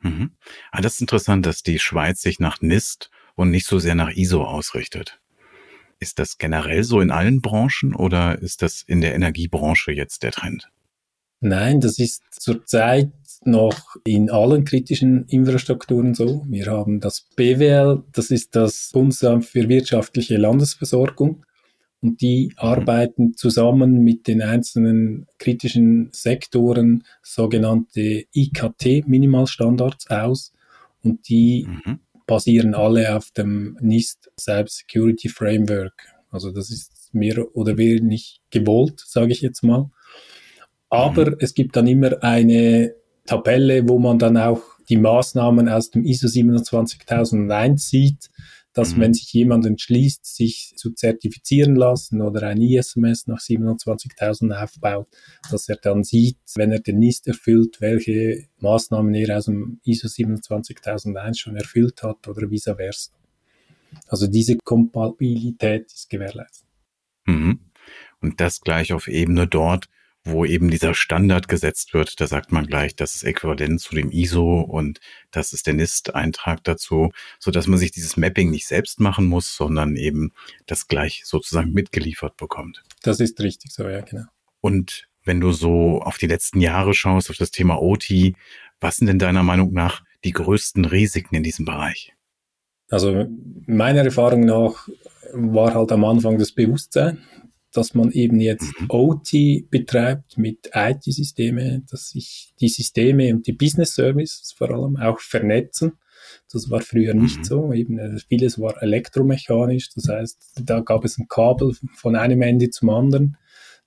Mhm. 0.00 0.32
Ah, 0.72 0.80
das 0.80 0.94
ist 0.94 1.00
interessant, 1.00 1.46
dass 1.46 1.62
die 1.62 1.78
Schweiz 1.78 2.20
sich 2.20 2.40
nach 2.40 2.60
NIST 2.60 3.08
und 3.36 3.50
nicht 3.50 3.66
so 3.66 3.78
sehr 3.78 3.94
nach 3.94 4.10
ISO 4.10 4.44
ausrichtet. 4.44 5.20
Ist 6.00 6.18
das 6.18 6.38
generell 6.38 6.82
so 6.82 7.00
in 7.00 7.12
allen 7.12 7.40
Branchen 7.40 7.94
oder 7.94 8.36
ist 8.40 8.62
das 8.62 8.82
in 8.82 9.00
der 9.00 9.14
Energiebranche 9.14 9.92
jetzt 9.92 10.24
der 10.24 10.32
Trend? 10.32 10.68
Nein, 11.44 11.80
das 11.80 11.98
ist 11.98 12.22
zurzeit 12.30 13.10
noch 13.44 13.96
in 14.04 14.30
allen 14.30 14.64
kritischen 14.64 15.26
Infrastrukturen 15.26 16.14
so. 16.14 16.44
Wir 16.48 16.66
haben 16.66 17.00
das 17.00 17.26
BWL, 17.34 18.04
das 18.12 18.30
ist 18.30 18.54
das 18.54 18.90
Bundesamt 18.92 19.44
für 19.46 19.68
wirtschaftliche 19.68 20.36
Landesversorgung. 20.36 21.44
Und 22.00 22.20
die 22.20 22.46
mhm. 22.46 22.52
arbeiten 22.58 23.36
zusammen 23.36 24.04
mit 24.04 24.28
den 24.28 24.40
einzelnen 24.40 25.26
kritischen 25.38 26.10
Sektoren 26.12 27.02
sogenannte 27.22 28.24
IKT-Minimalstandards 28.32 30.10
aus. 30.10 30.52
Und 31.02 31.28
die 31.28 31.66
mhm. 31.66 31.98
basieren 32.24 32.76
alle 32.76 33.16
auf 33.16 33.32
dem 33.32 33.76
NIST 33.80 34.30
Cyber 34.38 34.68
Security 34.68 35.28
Framework. 35.28 36.06
Also 36.30 36.52
das 36.52 36.70
ist 36.70 37.12
mehr 37.12 37.44
oder 37.56 37.76
weniger 37.76 38.04
nicht 38.04 38.40
gewollt, 38.50 39.02
sage 39.04 39.32
ich 39.32 39.40
jetzt 39.40 39.64
mal. 39.64 39.90
Aber 40.92 41.30
mhm. 41.30 41.36
es 41.40 41.54
gibt 41.54 41.74
dann 41.74 41.86
immer 41.86 42.22
eine 42.22 42.94
Tabelle, 43.24 43.88
wo 43.88 43.98
man 43.98 44.18
dann 44.18 44.36
auch 44.36 44.60
die 44.90 44.98
Maßnahmen 44.98 45.70
aus 45.70 45.90
dem 45.90 46.04
ISO 46.04 46.28
27001 46.28 47.88
sieht, 47.88 48.28
dass 48.74 48.94
mhm. 48.94 49.00
wenn 49.00 49.14
sich 49.14 49.32
jemand 49.32 49.64
entschließt, 49.64 50.26
sich 50.26 50.74
zu 50.76 50.90
zertifizieren 50.90 51.76
lassen 51.76 52.20
oder 52.20 52.46
ein 52.46 52.60
ISMS 52.60 53.26
nach 53.26 53.38
27.000 53.38 54.52
aufbaut, 54.62 55.08
dass 55.50 55.66
er 55.70 55.76
dann 55.76 56.04
sieht, 56.04 56.36
wenn 56.56 56.72
er 56.72 56.80
den 56.80 56.98
NIST 56.98 57.26
erfüllt, 57.26 57.80
welche 57.80 58.48
Maßnahmen 58.58 59.14
er 59.14 59.38
aus 59.38 59.46
dem 59.46 59.80
ISO 59.84 60.08
27001 60.08 61.38
schon 61.38 61.56
erfüllt 61.56 62.02
hat 62.02 62.28
oder 62.28 62.50
vice 62.50 62.74
versa. 62.76 63.12
Also 64.08 64.26
diese 64.26 64.58
Kompatibilität 64.58 65.90
ist 65.90 66.10
gewährleistet. 66.10 66.68
Mhm. 67.24 67.60
Und 68.20 68.42
das 68.42 68.60
gleich 68.60 68.92
auf 68.92 69.08
Ebene 69.08 69.46
dort, 69.46 69.88
wo 70.24 70.44
eben 70.44 70.70
dieser 70.70 70.94
Standard 70.94 71.48
gesetzt 71.48 71.94
wird, 71.94 72.20
da 72.20 72.26
sagt 72.26 72.52
man 72.52 72.66
gleich, 72.66 72.94
das 72.94 73.14
ist 73.14 73.24
äquivalent 73.24 73.80
zu 73.80 73.94
dem 73.94 74.10
ISO 74.10 74.60
und 74.60 75.00
das 75.30 75.52
ist 75.52 75.66
der 75.66 75.74
NIST-Eintrag 75.74 76.62
dazu, 76.64 77.10
so 77.40 77.50
dass 77.50 77.66
man 77.66 77.78
sich 77.78 77.90
dieses 77.90 78.16
Mapping 78.16 78.50
nicht 78.50 78.66
selbst 78.66 79.00
machen 79.00 79.26
muss, 79.26 79.56
sondern 79.56 79.96
eben 79.96 80.32
das 80.66 80.86
gleich 80.86 81.22
sozusagen 81.24 81.72
mitgeliefert 81.72 82.36
bekommt. 82.36 82.82
Das 83.02 83.18
ist 83.18 83.40
richtig 83.40 83.72
so, 83.72 83.88
ja, 83.88 84.00
genau. 84.00 84.24
Und 84.60 85.08
wenn 85.24 85.40
du 85.40 85.52
so 85.52 86.00
auf 86.02 86.18
die 86.18 86.26
letzten 86.26 86.60
Jahre 86.60 86.94
schaust, 86.94 87.30
auf 87.30 87.36
das 87.36 87.50
Thema 87.50 87.80
OT, 87.80 88.34
was 88.80 88.96
sind 88.96 89.08
denn 89.08 89.18
deiner 89.18 89.42
Meinung 89.42 89.72
nach 89.72 90.02
die 90.24 90.32
größten 90.32 90.84
Risiken 90.84 91.34
in 91.34 91.42
diesem 91.42 91.64
Bereich? 91.64 92.14
Also 92.90 93.26
meiner 93.66 94.04
Erfahrung 94.04 94.44
nach 94.44 94.88
war 95.32 95.74
halt 95.74 95.92
am 95.92 96.04
Anfang 96.04 96.38
das 96.38 96.52
Bewusstsein, 96.52 97.24
dass 97.72 97.94
man 97.94 98.10
eben 98.10 98.40
jetzt 98.40 98.72
mhm. 98.80 98.86
OT 98.88 99.30
betreibt 99.70 100.36
mit 100.36 100.70
IT-Systeme, 100.74 101.82
dass 101.90 102.10
sich 102.10 102.54
die 102.60 102.68
Systeme 102.68 103.34
und 103.34 103.46
die 103.46 103.52
Business 103.52 103.94
Services 103.94 104.52
vor 104.56 104.70
allem 104.70 104.96
auch 104.96 105.20
vernetzen. 105.20 105.92
Das 106.52 106.70
war 106.70 106.80
früher 106.80 107.14
nicht 107.14 107.38
mhm. 107.38 107.44
so. 107.44 107.72
Eben 107.72 107.98
äh, 107.98 108.18
vieles 108.28 108.58
war 108.58 108.82
elektromechanisch. 108.82 109.90
Das 109.94 110.08
heißt, 110.08 110.60
da 110.64 110.80
gab 110.80 111.04
es 111.04 111.18
ein 111.18 111.28
Kabel 111.28 111.74
von 111.94 112.14
einem 112.14 112.42
Ende 112.42 112.70
zum 112.70 112.90
anderen. 112.90 113.36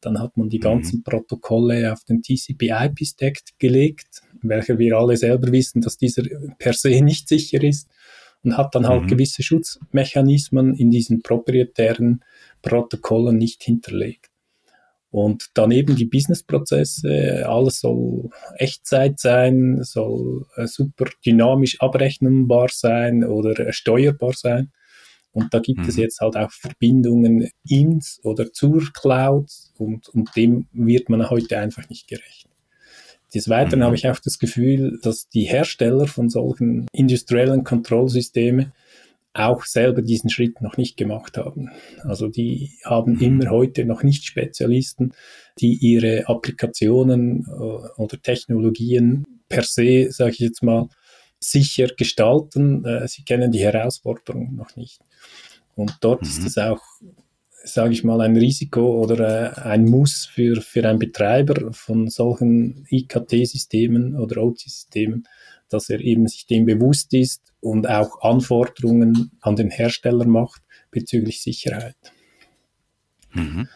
Dann 0.02 0.20
hat 0.20 0.36
man 0.36 0.50
die 0.50 0.58
mhm. 0.58 0.64
ganzen 0.64 0.98
mhm. 1.00 1.04
Protokolle 1.04 1.94
auf 1.94 2.04
den 2.04 2.22
TCP/IP-Stack 2.22 3.40
gelegt, 3.60 4.22
welcher 4.42 4.80
wir 4.80 4.98
alle 4.98 5.16
selber 5.18 5.52
wissen, 5.52 5.82
dass 5.82 5.98
dieser 5.98 6.24
per 6.58 6.74
se 6.74 7.02
nicht 7.02 7.28
sicher 7.28 7.64
ist 7.64 7.88
und 8.46 8.58
hat 8.58 8.76
dann 8.76 8.88
halt 8.88 9.04
mhm. 9.04 9.08
gewisse 9.08 9.44
Schutzmechanismen 9.44 10.76
in 10.76 10.92
diesen 10.92 11.22
proprietären 11.22 12.24
Protokollen 12.62 13.38
nicht 13.38 13.64
hinterlegt. 13.64 14.30
Und 15.12 15.52
daneben 15.54 15.96
die 15.96 16.06
Businessprozesse, 16.06 17.46
alles 17.48 17.80
soll 17.80 18.30
Echtzeit 18.58 19.20
sein, 19.20 19.82
soll 19.82 20.46
äh, 20.56 20.68
super 20.68 21.06
dynamisch 21.26 21.80
abrechnbar 21.80 22.68
sein 22.70 23.24
oder 23.24 23.72
steuerbar 23.72 24.34
sein. 24.34 24.72
Und 25.32 25.54
da 25.54 25.60
gibt 25.60 25.80
mhm. 25.80 25.88
es 25.88 25.96
jetzt 25.96 26.20
halt 26.20 26.36
auch 26.38 26.52
Verbindungen 26.52 27.50
ins 27.68 28.20
oder 28.24 28.52
zur 28.52 28.82
Cloud 28.94 29.50
und, 29.78 30.10
und 30.10 30.36
dem 30.36 30.68
wird 30.74 31.10
man 31.10 31.30
heute 31.30 31.60
einfach 31.60 31.88
nicht 31.90 32.08
gerecht. 32.08 32.48
Des 33.36 33.50
Weiteren 33.50 33.80
mhm. 33.80 33.84
habe 33.84 33.96
ich 33.96 34.08
auch 34.08 34.20
das 34.20 34.40
Gefühl, 34.40 34.98
dass 35.04 35.28
die 35.28 35.44
Hersteller 35.44 36.08
von 36.08 36.30
solchen 36.30 36.88
industriellen 36.94 37.66
Kontrollsystemen 37.66 38.72
auch 39.34 39.66
selber 39.66 40.02
diesen 40.02 40.30
Schritt 40.30 40.62
noch 40.62 40.78
nicht 40.78 40.96
gemacht 40.96 41.38
haben. 41.38 41.70
Also 42.04 42.30
die 42.30 42.72
haben 42.86 43.16
mhm. 43.16 43.22
immer 43.22 43.50
heute 43.50 43.84
noch 43.84 44.04
nicht 44.04 44.24
Spezialisten, 44.24 45.12
die 45.60 45.74
ihre 45.74 46.30
Applikationen 46.30 47.46
äh, 47.46 48.02
oder 48.02 48.22
Technologien 48.22 49.26
per 49.50 49.64
se, 49.64 50.10
sage 50.12 50.32
ich 50.32 50.40
jetzt 50.40 50.64
mal, 50.64 50.88
sicher 51.42 51.88
gestalten. 51.88 52.86
Äh, 52.86 53.10
sie 53.10 53.24
kennen 53.24 53.52
die 53.52 53.60
Herausforderungen 53.60 54.56
noch 54.56 54.78
nicht. 54.78 55.02
Und 55.76 55.98
dort 56.00 56.22
mhm. 56.22 56.30
ist 56.30 56.46
es 56.46 56.58
auch 56.58 56.82
sage 57.66 57.94
ich 57.94 58.04
mal, 58.04 58.22
ein 58.22 58.38
Risiko 58.38 59.02
oder 59.02 59.58
äh, 59.58 59.62
ein 59.62 59.86
Muss 59.86 60.26
für, 60.26 60.62
für 60.62 60.88
einen 60.88 61.00
Betreiber 61.00 61.74
von 61.74 62.08
solchen 62.08 62.86
IKT-Systemen 62.90 64.16
oder 64.16 64.44
OT-Systemen, 64.44 65.28
dass 65.70 65.90
er 65.90 66.00
eben 66.00 66.28
sich 66.28 66.46
dem 66.46 66.66
bewusst 66.66 67.14
ist 67.14 67.54
und 67.60 67.90
auch 67.90 68.22
Anforderungen 68.22 69.32
an 69.42 69.56
den 69.56 69.72
Hersteller 69.72 70.26
macht 70.26 70.62
bezüglich 70.92 71.42
Sicherheit. 71.42 71.98
Mhm. 73.34 73.68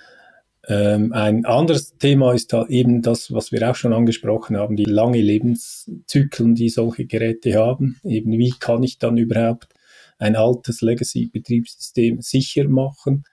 Ähm, 0.68 1.14
ein 1.14 1.46
anderes 1.46 1.98
Thema 1.98 2.34
ist 2.34 2.54
da 2.54 2.68
eben 2.68 3.02
das, 3.02 3.34
was 3.34 3.52
wir 3.52 3.70
auch 3.70 3.76
schon 3.76 3.94
angesprochen 3.94 4.56
haben, 4.56 4.76
die 4.76 4.86
lange 4.86 5.20
Lebenszyklen, 5.20 6.54
die 6.54 6.70
solche 6.70 7.06
Geräte 7.06 7.56
haben. 7.56 8.00
Eben 8.04 8.32
wie 8.34 8.54
kann 8.60 8.84
ich 8.84 9.00
dann 9.00 9.18
überhaupt 9.18 9.74
ein 10.20 10.36
altes 10.36 10.82
Legacy-Betriebssystem 10.82 12.22
sicher 12.22 12.68
machen? 12.70 13.24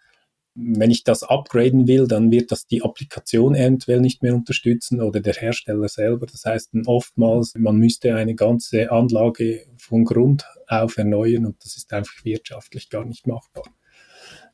Wenn 0.57 0.91
ich 0.91 1.05
das 1.05 1.23
upgraden 1.23 1.87
will, 1.87 2.09
dann 2.09 2.31
wird 2.31 2.51
das 2.51 2.67
die 2.67 2.83
Applikation 2.83 3.55
eventuell 3.55 4.01
nicht 4.01 4.23
mehr 4.23 4.35
unterstützen 4.35 5.03
oder 5.03 5.21
der 5.21 5.35
Hersteller 5.35 5.89
selber. 5.89 6.27
Das 6.27 6.45
heißt 6.45 6.71
oftmals, 6.87 7.55
man 7.57 7.77
müsste 7.77 8.15
eine 8.15 8.35
ganze 8.35 8.91
Anlage 8.91 9.67
von 9.77 10.05
Grund 10.05 10.45
auf 10.67 10.97
erneuern 10.97 11.47
und 11.47 11.57
das 11.63 11.77
ist 11.77 11.93
einfach 11.93 12.25
wirtschaftlich 12.25 12.89
gar 12.89 13.05
nicht 13.05 13.27
machbar. 13.27 13.65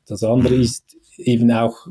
Das 0.07 0.25
andere 0.25 0.55
mhm. 0.55 0.63
ist 0.63 0.97
eben 1.19 1.51
auch 1.53 1.87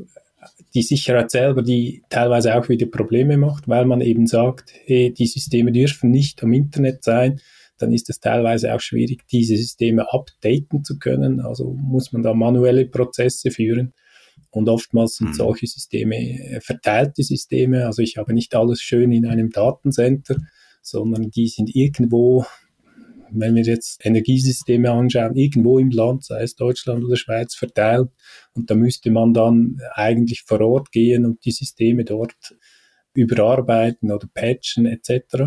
die 0.74 0.82
Sicherheit 0.82 1.30
selber, 1.30 1.62
die 1.62 2.02
teilweise 2.10 2.54
auch 2.56 2.68
wieder 2.68 2.86
Probleme 2.86 3.36
macht, 3.36 3.68
weil 3.68 3.86
man 3.86 4.00
eben 4.00 4.26
sagt, 4.26 4.72
hey, 4.84 5.12
die 5.12 5.26
Systeme 5.26 5.72
dürfen 5.72 6.10
nicht 6.10 6.42
am 6.42 6.52
Internet 6.52 7.04
sein, 7.04 7.40
dann 7.78 7.92
ist 7.92 8.10
es 8.10 8.20
teilweise 8.20 8.74
auch 8.74 8.80
schwierig, 8.80 9.26
diese 9.30 9.56
Systeme 9.56 10.12
updaten 10.12 10.84
zu 10.84 10.98
können. 10.98 11.40
Also 11.40 11.72
muss 11.72 12.12
man 12.12 12.22
da 12.22 12.34
manuelle 12.34 12.86
Prozesse 12.86 13.50
führen. 13.50 13.92
Und 14.52 14.68
oftmals 14.68 15.16
sind 15.16 15.28
mhm. 15.28 15.34
solche 15.34 15.66
Systeme 15.66 16.16
äh, 16.16 16.60
verteilte 16.60 17.22
Systeme. 17.22 17.86
Also 17.86 18.02
ich 18.02 18.18
habe 18.18 18.34
nicht 18.34 18.54
alles 18.54 18.80
schön 18.80 19.10
in 19.10 19.26
einem 19.26 19.50
Datencenter, 19.50 20.36
sondern 20.82 21.30
die 21.30 21.48
sind 21.48 21.74
irgendwo, 21.74 22.44
wenn 23.30 23.54
wir 23.54 23.62
jetzt 23.62 24.04
Energiesysteme 24.04 24.90
anschauen, 24.90 25.36
irgendwo 25.36 25.78
im 25.78 25.90
Land, 25.90 26.24
sei 26.24 26.42
es 26.42 26.54
Deutschland 26.54 27.02
oder 27.02 27.16
Schweiz, 27.16 27.54
verteilt. 27.54 28.10
Und 28.52 28.70
da 28.70 28.74
müsste 28.74 29.10
man 29.10 29.32
dann 29.32 29.78
eigentlich 29.94 30.42
vor 30.42 30.60
Ort 30.60 30.92
gehen 30.92 31.24
und 31.24 31.42
die 31.46 31.52
Systeme 31.52 32.04
dort 32.04 32.54
überarbeiten 33.14 34.12
oder 34.12 34.28
patchen 34.34 34.84
etc. 34.84 35.44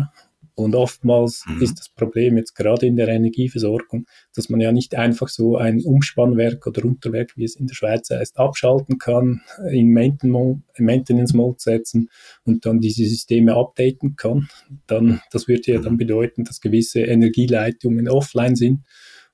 Und 0.56 0.74
oftmals 0.74 1.44
mhm. 1.46 1.62
ist 1.62 1.78
das 1.78 1.90
Problem 1.90 2.38
jetzt 2.38 2.54
gerade 2.54 2.86
in 2.86 2.96
der 2.96 3.08
Energieversorgung, 3.08 4.06
dass 4.34 4.48
man 4.48 4.58
ja 4.58 4.72
nicht 4.72 4.94
einfach 4.94 5.28
so 5.28 5.58
ein 5.58 5.82
Umspannwerk 5.82 6.66
oder 6.66 6.82
Unterwerk, 6.86 7.36
wie 7.36 7.44
es 7.44 7.56
in 7.56 7.66
der 7.66 7.74
Schweiz 7.74 8.08
heißt, 8.08 8.38
abschalten 8.38 8.96
kann, 8.96 9.42
in 9.70 9.92
Maintenance 9.92 11.34
Mode 11.34 11.58
setzen 11.58 12.08
und 12.44 12.64
dann 12.64 12.80
diese 12.80 13.04
Systeme 13.04 13.54
updaten 13.54 14.16
kann. 14.16 14.48
Dann, 14.86 15.20
das 15.30 15.46
würde 15.46 15.72
ja 15.72 15.78
dann 15.78 15.92
mhm. 15.92 15.98
bedeuten, 15.98 16.44
dass 16.44 16.62
gewisse 16.62 17.00
Energieleitungen 17.00 18.08
offline 18.08 18.56
sind. 18.56 18.80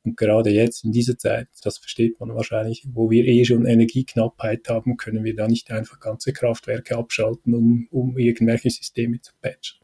Und 0.03 0.17
gerade 0.17 0.51
jetzt 0.51 0.85
in 0.85 0.91
dieser 0.91 1.17
Zeit, 1.17 1.47
das 1.63 1.79
versteht 1.79 2.19
man 2.19 2.35
wahrscheinlich, 2.35 2.85
wo 2.93 3.11
wir 3.11 3.25
eh 3.25 3.45
schon 3.45 3.65
Energieknappheit 3.65 4.69
haben, 4.69 4.97
können 4.97 5.23
wir 5.23 5.37
da 5.37 5.47
nicht 5.47 5.71
einfach 5.71 6.01
ganze 6.01 6.33
Kraftwerke 6.33 6.97
abschalten, 6.97 7.55
um, 7.55 7.87
um 7.93 8.19
irgendwelche 8.19 8.71
Systeme 8.71 9.21
zu 9.21 9.31
patchen. 9.41 9.82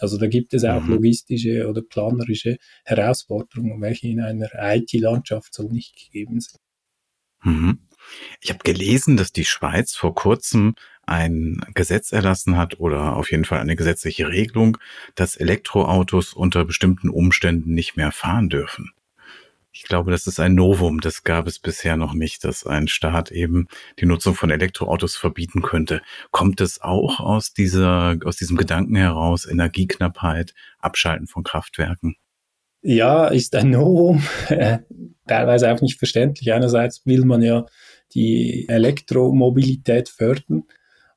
Also 0.00 0.18
da 0.18 0.26
gibt 0.26 0.54
es 0.54 0.64
auch 0.64 0.82
mhm. 0.82 0.94
logistische 0.94 1.68
oder 1.68 1.82
planerische 1.82 2.58
Herausforderungen, 2.84 3.80
welche 3.80 4.08
in 4.08 4.20
einer 4.20 4.48
IT-Landschaft 4.54 5.54
so 5.54 5.68
nicht 5.68 5.96
gegeben 5.96 6.40
sind. 6.40 6.60
Mhm. 7.42 7.78
Ich 8.40 8.50
habe 8.50 8.60
gelesen, 8.64 9.16
dass 9.16 9.32
die 9.32 9.44
Schweiz 9.44 9.94
vor 9.94 10.14
kurzem 10.14 10.74
ein 11.06 11.60
Gesetz 11.74 12.12
erlassen 12.12 12.56
hat 12.56 12.80
oder 12.80 13.16
auf 13.16 13.30
jeden 13.30 13.44
Fall 13.44 13.60
eine 13.60 13.76
gesetzliche 13.76 14.28
Regelung, 14.28 14.78
dass 15.14 15.36
Elektroautos 15.36 16.34
unter 16.34 16.64
bestimmten 16.64 17.08
Umständen 17.08 17.72
nicht 17.72 17.96
mehr 17.96 18.12
fahren 18.12 18.48
dürfen. 18.48 18.92
Ich 19.70 19.82
glaube, 19.82 20.10
das 20.10 20.26
ist 20.26 20.40
ein 20.40 20.54
Novum. 20.54 21.00
Das 21.00 21.22
gab 21.22 21.46
es 21.46 21.58
bisher 21.58 21.96
noch 21.96 22.14
nicht, 22.14 22.42
dass 22.44 22.66
ein 22.66 22.88
Staat 22.88 23.30
eben 23.30 23.68
die 23.98 24.06
Nutzung 24.06 24.34
von 24.34 24.50
Elektroautos 24.50 25.16
verbieten 25.16 25.62
könnte. 25.62 26.00
Kommt 26.30 26.60
es 26.60 26.80
auch 26.80 27.20
aus 27.20 27.52
dieser, 27.52 28.16
aus 28.24 28.36
diesem 28.36 28.56
Gedanken 28.56 28.96
heraus, 28.96 29.46
Energieknappheit, 29.46 30.54
Abschalten 30.78 31.26
von 31.26 31.44
Kraftwerken? 31.44 32.16
Ja, 32.82 33.26
ist 33.26 33.54
ein 33.54 33.70
Novum. 33.70 34.22
Teilweise 35.26 35.72
auch 35.72 35.80
nicht 35.80 35.98
verständlich. 35.98 36.52
Einerseits 36.52 37.04
will 37.04 37.24
man 37.24 37.42
ja 37.42 37.66
die 38.14 38.66
Elektromobilität 38.68 40.08
fördern. 40.08 40.64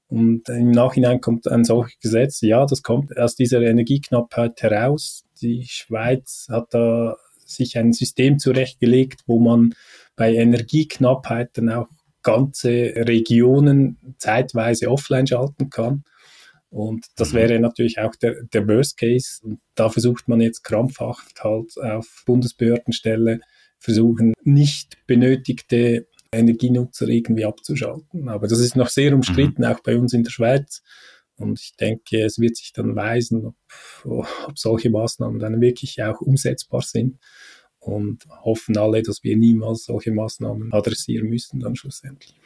Und 0.07 0.49
im 0.49 0.71
Nachhinein 0.71 1.21
kommt 1.21 1.47
ein 1.47 1.63
solches 1.63 1.97
Gesetz. 1.99 2.41
Ja, 2.41 2.65
das 2.65 2.83
kommt 2.83 3.17
aus 3.17 3.35
dieser 3.35 3.61
Energieknappheit 3.61 4.61
heraus. 4.61 5.23
Die 5.41 5.65
Schweiz 5.65 6.47
hat 6.49 6.73
da 6.73 7.15
sich 7.55 7.77
ein 7.77 7.93
System 7.93 8.39
zurechtgelegt, 8.39 9.21
wo 9.27 9.39
man 9.39 9.73
bei 10.15 10.35
Energieknappheit 10.35 11.51
dann 11.53 11.69
auch 11.69 11.87
ganze 12.23 12.69
Regionen 12.69 13.97
zeitweise 14.17 14.89
offline 14.89 15.27
schalten 15.27 15.69
kann. 15.69 16.03
Und 16.69 17.05
das 17.17 17.33
mhm. 17.33 17.37
wäre 17.37 17.59
natürlich 17.59 17.99
auch 17.99 18.15
der, 18.15 18.43
der 18.53 18.67
Worst 18.67 18.97
Case. 18.97 19.41
Und 19.43 19.59
da 19.75 19.89
versucht 19.89 20.27
man 20.27 20.39
jetzt 20.39 20.63
krampfhaft 20.63 21.43
halt 21.43 21.77
auf 21.77 22.23
Bundesbehördenstelle 22.25 23.41
versuchen, 23.77 24.33
nicht 24.43 24.97
benötigte 25.07 26.07
Energienutzer 26.31 27.07
irgendwie 27.07 27.45
abzuschalten. 27.45 28.29
Aber 28.29 28.47
das 28.47 28.59
ist 28.59 28.75
noch 28.75 28.87
sehr 28.87 29.13
umstritten, 29.13 29.63
mhm. 29.63 29.67
auch 29.67 29.81
bei 29.81 29.97
uns 29.97 30.13
in 30.13 30.23
der 30.23 30.31
Schweiz. 30.31 30.81
Und 31.41 31.59
ich 31.59 31.73
denke, 31.79 32.23
es 32.23 32.39
wird 32.39 32.55
sich 32.55 32.73
dann 32.73 32.95
weisen, 32.95 33.45
ob, 33.45 33.55
ob 34.03 34.57
solche 34.57 34.89
Maßnahmen 34.89 35.39
dann 35.39 35.61
wirklich 35.61 36.01
auch 36.03 36.21
umsetzbar 36.21 36.81
sind. 36.81 37.19
Und 37.79 38.27
hoffen 38.43 38.77
alle, 38.77 39.01
dass 39.01 39.23
wir 39.23 39.35
niemals 39.35 39.85
solche 39.85 40.11
Maßnahmen 40.11 40.71
adressieren 40.71 41.27
müssen 41.27 41.59
dann 41.59 41.75
schlussendlich. 41.75 42.39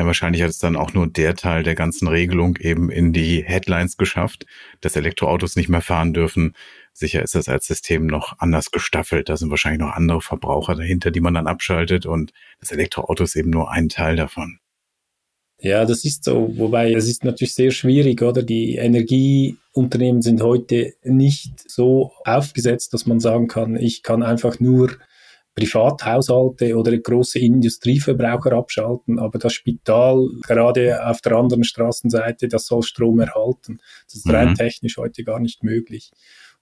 Ja, 0.00 0.06
wahrscheinlich 0.06 0.42
hat 0.42 0.50
es 0.50 0.58
dann 0.58 0.76
auch 0.76 0.94
nur 0.94 1.08
der 1.08 1.34
Teil 1.34 1.62
der 1.62 1.74
ganzen 1.74 2.08
Regelung 2.08 2.56
eben 2.56 2.90
in 2.90 3.12
die 3.12 3.42
Headlines 3.44 3.96
geschafft, 3.96 4.46
dass 4.80 4.96
Elektroautos 4.96 5.56
nicht 5.56 5.68
mehr 5.68 5.82
fahren 5.82 6.14
dürfen. 6.14 6.54
Sicher 6.94 7.22
ist 7.22 7.34
das 7.34 7.48
als 7.48 7.66
System 7.66 8.06
noch 8.06 8.38
anders 8.38 8.70
gestaffelt. 8.70 9.28
Da 9.28 9.36
sind 9.36 9.50
wahrscheinlich 9.50 9.80
noch 9.80 9.92
andere 9.92 10.22
Verbraucher 10.22 10.74
dahinter, 10.74 11.10
die 11.10 11.20
man 11.20 11.34
dann 11.34 11.46
abschaltet 11.46 12.06
und 12.06 12.32
das 12.60 12.72
Elektroauto 12.72 13.24
ist 13.24 13.36
eben 13.36 13.50
nur 13.50 13.70
ein 13.70 13.88
Teil 13.90 14.16
davon. 14.16 14.60
Ja, 15.62 15.84
das 15.84 16.04
ist 16.04 16.24
so. 16.24 16.50
Wobei 16.56 16.92
es 16.92 17.06
ist 17.06 17.24
natürlich 17.24 17.54
sehr 17.54 17.70
schwierig, 17.70 18.22
oder? 18.22 18.42
Die 18.42 18.76
Energieunternehmen 18.76 20.22
sind 20.22 20.42
heute 20.42 20.94
nicht 21.04 21.70
so 21.70 22.12
aufgesetzt, 22.24 22.94
dass 22.94 23.06
man 23.06 23.20
sagen 23.20 23.46
kann, 23.46 23.76
ich 23.76 24.02
kann 24.02 24.22
einfach 24.22 24.58
nur 24.58 24.96
Privathaushalte 25.54 26.76
oder 26.76 26.96
große 26.96 27.38
Industrieverbraucher 27.38 28.52
abschalten, 28.52 29.18
aber 29.18 29.38
das 29.38 29.52
Spital 29.52 30.28
gerade 30.46 31.06
auf 31.06 31.20
der 31.20 31.32
anderen 31.32 31.64
Straßenseite, 31.64 32.48
das 32.48 32.66
soll 32.66 32.82
Strom 32.82 33.20
erhalten. 33.20 33.80
Das 34.06 34.16
ist 34.16 34.28
rein 34.30 34.50
mhm. 34.50 34.54
technisch 34.54 34.96
heute 34.96 35.24
gar 35.24 35.40
nicht 35.40 35.62
möglich. 35.62 36.12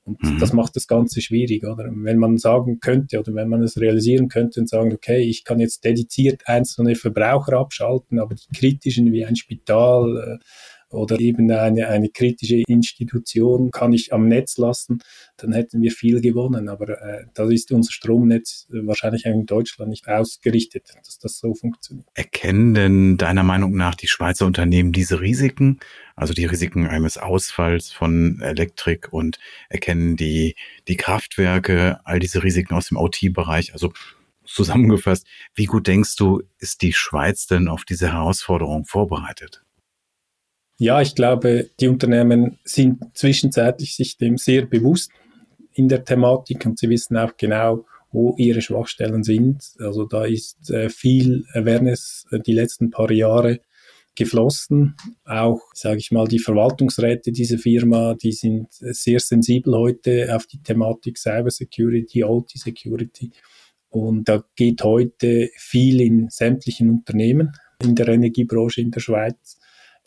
Und 0.09 0.23
mhm. 0.23 0.39
das 0.39 0.53
macht 0.53 0.75
das 0.77 0.87
Ganze 0.87 1.21
schwierig, 1.21 1.65
oder? 1.65 1.91
Wenn 1.93 2.19
man 2.19 2.39
sagen 2.39 2.81
könnte 2.81 3.19
oder 3.19 3.35
wenn 3.35 3.49
man 3.49 3.63
es 3.63 3.79
realisieren 3.79 4.29
könnte 4.29 4.61
und 4.61 4.69
sagen, 4.69 4.93
okay, 4.93 5.21
ich 5.21 5.45
kann 5.45 5.61
jetzt 5.61 5.85
dediziert 5.85 6.43
einzelne 6.47 6.95
Verbraucher 6.95 7.59
abschalten, 7.59 8.19
aber 8.19 8.35
die 8.35 8.59
kritischen 8.59 9.13
wie 9.13 9.25
ein 9.25 9.37
Spital, 9.37 10.39
äh, 10.41 10.45
oder 10.91 11.21
eben 11.21 11.51
eine, 11.51 11.89
eine 11.89 12.09
kritische 12.09 12.63
Institution 12.67 13.71
kann 13.71 13.93
ich 13.93 14.13
am 14.13 14.29
Netz 14.29 14.57
lassen, 14.57 15.01
dann 15.37 15.53
hätten 15.53 15.83
wir 15.83 15.91
viel 15.91 16.21
gewonnen. 16.21 16.69
Aber 16.69 17.01
äh, 17.01 17.27
da 17.35 17.49
ist 17.51 17.71
unser 17.73 17.93
Stromnetz 17.93 18.67
wahrscheinlich 18.71 19.27
in 19.27 19.47
Deutschland 19.47 19.91
nicht 19.91 20.09
ausgerichtet, 20.09 20.89
dass 21.05 21.19
das 21.19 21.39
so 21.39 21.55
funktioniert. 21.55 22.07
Erkennen 22.15 22.75
denn 22.75 23.17
deiner 23.19 23.43
Meinung 23.43 23.77
nach 23.77 23.95
die 23.95 24.09
Schweizer 24.09 24.47
Unternehmen 24.47 24.93
diese 24.93 25.21
Risiken, 25.21 25.79
also 26.17 26.33
die 26.33 26.47
Risiken 26.47 26.87
eines 26.87 27.19
Ausfalls 27.19 27.93
von 27.93 28.41
Elektrik 28.41 29.13
und 29.13 29.39
erkennen 29.69 30.17
die, 30.17 30.57
die 30.89 30.97
Kraftwerke 30.97 32.01
all 32.05 32.19
diese 32.19 32.43
Risiken 32.43 32.75
aus 32.75 32.89
dem 32.89 32.97
OT-Bereich? 32.97 33.73
Also 33.73 33.93
zusammengefasst, 34.45 35.27
wie 35.55 35.67
gut 35.67 35.87
denkst 35.87 36.17
du, 36.17 36.43
ist 36.59 36.83
die 36.83 36.95
Schweiz 36.95 37.47
denn 37.47 37.69
auf 37.69 37.85
diese 37.85 38.13
Herausforderung 38.13 38.87
vorbereitet? 38.87 39.63
Ja, 40.81 41.03
ich 41.03 41.17
glaube, 41.17 41.71
die 41.81 41.89
Unternehmen 41.89 42.59
sind 42.63 43.03
zwischenzeitlich 43.15 43.97
sich 43.97 44.17
dem 44.17 44.39
sehr 44.39 44.65
bewusst 44.65 45.11
in 45.73 45.89
der 45.89 46.05
Thematik 46.05 46.65
und 46.67 46.79
sie 46.79 46.89
wissen 46.89 47.17
auch 47.17 47.37
genau, 47.37 47.85
wo 48.13 48.37
ihre 48.39 48.63
Schwachstellen 48.63 49.25
sind. 49.25 49.73
Also 49.81 50.05
da 50.05 50.25
ist 50.25 50.71
äh, 50.71 50.89
viel 50.89 51.45
Awareness 51.53 52.27
äh, 52.31 52.39
die 52.39 52.53
letzten 52.53 52.91
paar 52.91 53.11
Jahre 53.11 53.61
geflossen. 54.15 54.95
Auch, 55.25 55.61
sage 55.75 55.99
ich 55.99 56.13
mal, 56.13 56.29
die 56.29 56.39
Verwaltungsräte 56.39 57.33
dieser 57.33 57.59
Firma, 57.59 58.15
die 58.15 58.33
sind 58.33 58.69
sehr 58.71 59.19
sensibel 59.19 59.77
heute 59.77 60.35
auf 60.35 60.47
die 60.47 60.63
Thematik 60.63 61.19
Cyber 61.19 61.51
Security, 61.51 62.23
OT 62.23 62.51
Security. 62.55 63.33
Und 63.89 64.29
da 64.29 64.45
geht 64.55 64.85
heute 64.85 65.51
viel 65.57 66.01
in 66.01 66.29
sämtlichen 66.31 66.89
Unternehmen 66.89 67.53
in 67.83 67.97
der 67.97 68.09
Energiebranche 68.09 68.81
in 68.81 68.93
der 68.93 69.01
Schweiz 69.01 69.59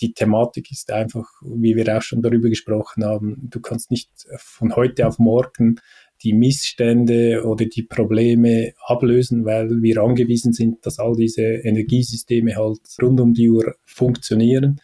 die 0.02 0.14
Thematik 0.14 0.72
ist 0.72 0.92
einfach, 0.92 1.28
wie 1.42 1.76
wir 1.76 1.98
auch 1.98 2.02
schon 2.02 2.22
darüber 2.22 2.50
gesprochen 2.50 3.06
haben, 3.06 3.38
du 3.50 3.60
kannst 3.60 3.92
nicht 3.92 4.10
von 4.38 4.76
heute 4.76 5.08
auf 5.08 5.20
morgen 5.20 5.80
die 6.24 6.34
Missstände 6.34 7.44
oder 7.46 7.66
die 7.66 7.84
Probleme 7.84 8.74
ablösen, 8.86 9.46
weil 9.46 9.82
wir 9.82 10.02
angewiesen 10.02 10.54
sind, 10.54 10.86
dass 10.86 11.00
all 11.00 11.16
diese 11.16 11.42
Energiesysteme 11.42 12.56
halt 12.56 12.82
rund 13.02 13.20
um 13.20 13.34
die 13.34 13.50
Uhr 13.50 13.76
funktionieren 13.86 14.80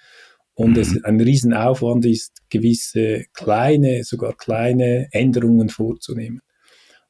und 0.55 0.71
mhm. 0.71 0.79
es 0.79 1.03
ein 1.03 1.21
Riesenaufwand 1.21 2.05
ist, 2.05 2.41
gewisse 2.50 3.25
kleine, 3.33 4.03
sogar 4.03 4.36
kleine 4.36 5.07
Änderungen 5.12 5.69
vorzunehmen. 5.69 6.41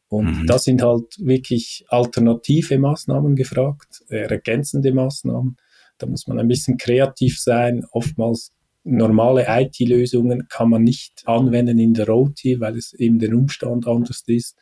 Und 0.09 0.41
mhm. 0.41 0.47
da 0.47 0.57
sind 0.57 0.81
halt 0.81 1.15
wirklich 1.19 1.85
alternative 1.87 2.77
Maßnahmen 2.77 3.35
gefragt, 3.35 4.03
äh, 4.09 4.27
ergänzende 4.29 4.93
Maßnahmen. 4.93 5.57
Da 5.97 6.07
muss 6.07 6.27
man 6.27 6.39
ein 6.39 6.47
bisschen 6.47 6.77
kreativ 6.77 7.39
sein. 7.39 7.85
Oftmals 7.91 8.51
normale 8.83 9.45
IT-Lösungen 9.47 10.47
kann 10.47 10.69
man 10.69 10.83
nicht 10.83 11.23
anwenden 11.25 11.79
in 11.79 11.93
der 11.93 12.09
OT, 12.09 12.39
weil 12.59 12.77
es 12.77 12.93
eben 12.93 13.19
der 13.19 13.33
Umstand 13.33 13.87
anders 13.87 14.23
ist. 14.27 14.55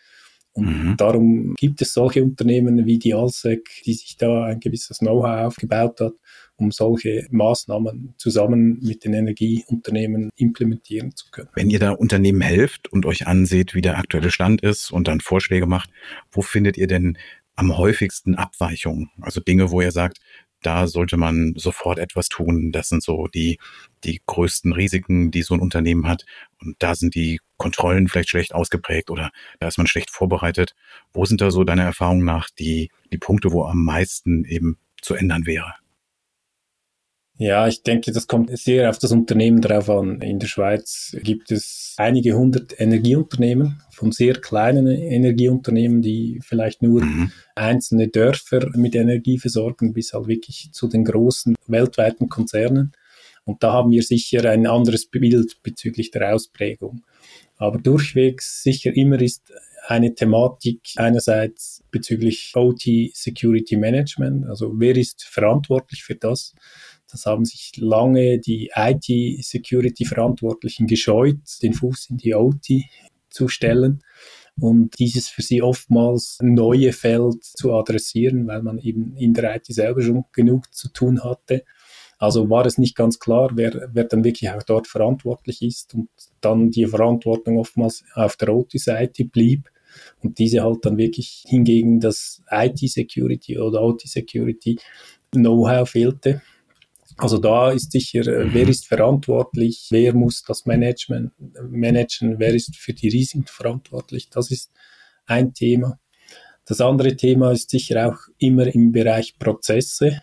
Und 0.55 0.65
mhm. 0.65 0.97
darum 0.97 1.53
gibt 1.57 1.81
es 1.81 1.93
solche 1.93 2.23
Unternehmen 2.23 2.85
wie 2.85 2.97
die 2.97 3.13
Alsec, 3.13 3.69
die 3.85 3.93
sich 3.93 4.15
da 4.15 4.45
ein 4.45 4.61
gewisses 4.61 4.99
Know-how 4.99 5.47
aufgebaut 5.47 5.99
hat, 5.99 6.13
um 6.55 6.71
solche 6.71 7.27
Maßnahmen 7.29 8.15
zusammen 8.17 8.79
mit 8.81 9.03
den 9.03 9.13
Energieunternehmen 9.13 10.29
implementieren 10.37 11.13
zu 11.13 11.25
können. 11.29 11.49
Wenn 11.55 11.69
ihr 11.69 11.79
da 11.79 11.91
Unternehmen 11.91 12.39
helft 12.39 12.87
und 12.91 13.05
euch 13.05 13.27
anseht, 13.27 13.75
wie 13.75 13.81
der 13.81 13.97
aktuelle 13.97 14.31
Stand 14.31 14.61
ist 14.61 14.91
und 14.91 15.09
dann 15.09 15.19
Vorschläge 15.19 15.65
macht, 15.65 15.89
wo 16.31 16.41
findet 16.41 16.77
ihr 16.77 16.87
denn 16.87 17.17
am 17.55 17.77
häufigsten 17.77 18.35
Abweichungen? 18.35 19.09
Also 19.19 19.41
Dinge, 19.41 19.71
wo 19.71 19.81
ihr 19.81 19.91
sagt, 19.91 20.19
da 20.65 20.87
sollte 20.87 21.17
man 21.17 21.53
sofort 21.55 21.99
etwas 21.99 22.27
tun. 22.27 22.71
Das 22.71 22.89
sind 22.89 23.03
so 23.03 23.27
die, 23.27 23.59
die 24.03 24.21
größten 24.25 24.73
Risiken, 24.73 25.31
die 25.31 25.43
so 25.43 25.53
ein 25.53 25.59
Unternehmen 25.59 26.07
hat. 26.07 26.25
Und 26.61 26.75
da 26.79 26.95
sind 26.95 27.15
die 27.15 27.39
Kontrollen 27.57 28.07
vielleicht 28.07 28.29
schlecht 28.29 28.53
ausgeprägt 28.53 29.09
oder 29.09 29.31
da 29.59 29.67
ist 29.67 29.77
man 29.77 29.87
schlecht 29.87 30.09
vorbereitet. 30.09 30.75
Wo 31.13 31.25
sind 31.25 31.41
da 31.41 31.51
so 31.51 31.63
deiner 31.63 31.83
Erfahrung 31.83 32.23
nach 32.23 32.49
die, 32.49 32.89
die 33.11 33.17
Punkte, 33.17 33.51
wo 33.51 33.65
am 33.65 33.83
meisten 33.83 34.43
eben 34.45 34.77
zu 35.01 35.13
ändern 35.13 35.45
wäre? 35.45 35.73
Ja, 37.37 37.67
ich 37.67 37.83
denke, 37.83 38.13
das 38.13 38.27
kommt 38.27 38.57
sehr 38.57 38.89
auf 38.89 38.97
das 38.97 39.11
Unternehmen 39.11 39.59
drauf 39.59 39.89
an. 39.89 40.21
In 40.21 40.39
der 40.39 40.47
Schweiz 40.47 41.15
gibt 41.21 41.51
es 41.51 41.93
einige 41.97 42.33
hundert 42.33 42.79
Energieunternehmen, 42.79 43.81
von 43.91 44.13
sehr 44.13 44.35
kleinen 44.35 44.87
Energieunternehmen, 44.87 46.01
die 46.01 46.39
vielleicht 46.41 46.81
nur 46.81 47.03
mhm. 47.03 47.31
einzelne 47.55 48.07
Dörfer 48.07 48.69
mit 48.75 48.95
Energie 48.95 49.37
versorgen, 49.37 49.91
bis 49.91 50.13
halt 50.13 50.27
wirklich 50.27 50.69
zu 50.71 50.87
den 50.87 51.03
großen 51.03 51.55
weltweiten 51.67 52.29
Konzernen. 52.29 52.93
Und 53.43 53.63
da 53.63 53.73
haben 53.73 53.91
wir 53.91 54.01
sicher 54.01 54.49
ein 54.49 54.65
anderes 54.65 55.05
Bild 55.05 55.61
bezüglich 55.61 56.11
der 56.11 56.33
Ausprägung. 56.33 57.03
Aber 57.57 57.79
durchwegs 57.79 58.63
sicher 58.63 58.95
immer 58.95 59.21
ist 59.21 59.51
eine 59.87 60.15
Thematik 60.15 60.81
einerseits 60.95 61.83
bezüglich 61.91 62.51
OT 62.55 63.11
Security 63.13 63.77
Management, 63.77 64.45
also 64.47 64.71
wer 64.75 64.95
ist 64.97 65.23
verantwortlich 65.23 66.03
für 66.03 66.15
das? 66.15 66.55
Das 67.15 67.25
haben 67.25 67.45
sich 67.45 67.71
lange 67.77 68.39
die 68.39 68.71
IT-Security-Verantwortlichen 68.75 70.85
gescheut, 70.85 71.37
den 71.63 71.71
Fuß 71.71 72.09
in 72.09 72.17
die 72.17 72.35
OT 72.35 72.83
zu 73.29 73.47
stellen 73.47 74.03
und 74.59 74.99
dieses 74.99 75.29
für 75.29 75.41
sie 75.41 75.61
oftmals 75.61 76.39
neue 76.41 76.91
Feld 76.91 77.41
zu 77.41 77.73
adressieren, 77.73 78.47
weil 78.47 78.61
man 78.63 78.79
eben 78.79 79.15
in 79.15 79.33
der 79.33 79.55
IT 79.55 79.67
selber 79.67 80.01
schon 80.01 80.25
genug 80.33 80.73
zu 80.73 80.89
tun 80.89 81.23
hatte. 81.23 81.63
Also 82.17 82.49
war 82.49 82.65
es 82.65 82.77
nicht 82.77 82.97
ganz 82.97 83.17
klar, 83.17 83.51
wer, 83.53 83.87
wer 83.93 84.03
dann 84.03 84.25
wirklich 84.25 84.49
auch 84.49 84.63
dort 84.63 84.87
verantwortlich 84.87 85.61
ist 85.61 85.93
und 85.93 86.09
dann 86.41 86.69
die 86.69 86.85
Verantwortung 86.85 87.59
oftmals 87.59 88.03
auf 88.13 88.35
der 88.35 88.53
OT-Seite 88.53 89.23
blieb 89.23 89.69
und 90.21 90.37
diese 90.37 90.63
halt 90.63 90.85
dann 90.85 90.97
wirklich 90.97 91.45
hingegen 91.47 92.01
das 92.01 92.43
IT-Security 92.51 93.57
oder 93.57 93.83
OT-Security 93.83 94.79
Know-how 95.31 95.89
fehlte. 95.89 96.41
Also 97.17 97.37
da 97.37 97.71
ist 97.71 97.91
sicher, 97.91 98.27
äh, 98.27 98.53
wer 98.53 98.65
mhm. 98.65 98.71
ist 98.71 98.87
verantwortlich, 98.87 99.87
wer 99.91 100.13
muss 100.13 100.43
das 100.43 100.65
Management 100.65 101.31
managen, 101.69 102.39
wer 102.39 102.53
ist 102.53 102.75
für 102.75 102.93
die 102.93 103.09
Risiken 103.09 103.45
verantwortlich. 103.45 104.29
Das 104.29 104.51
ist 104.51 104.71
ein 105.25 105.53
Thema. 105.53 105.99
Das 106.65 106.81
andere 106.81 107.15
Thema 107.15 107.51
ist 107.51 107.69
sicher 107.69 108.09
auch 108.09 108.17
immer 108.37 108.67
im 108.73 108.91
Bereich 108.91 109.37
Prozesse. 109.37 110.21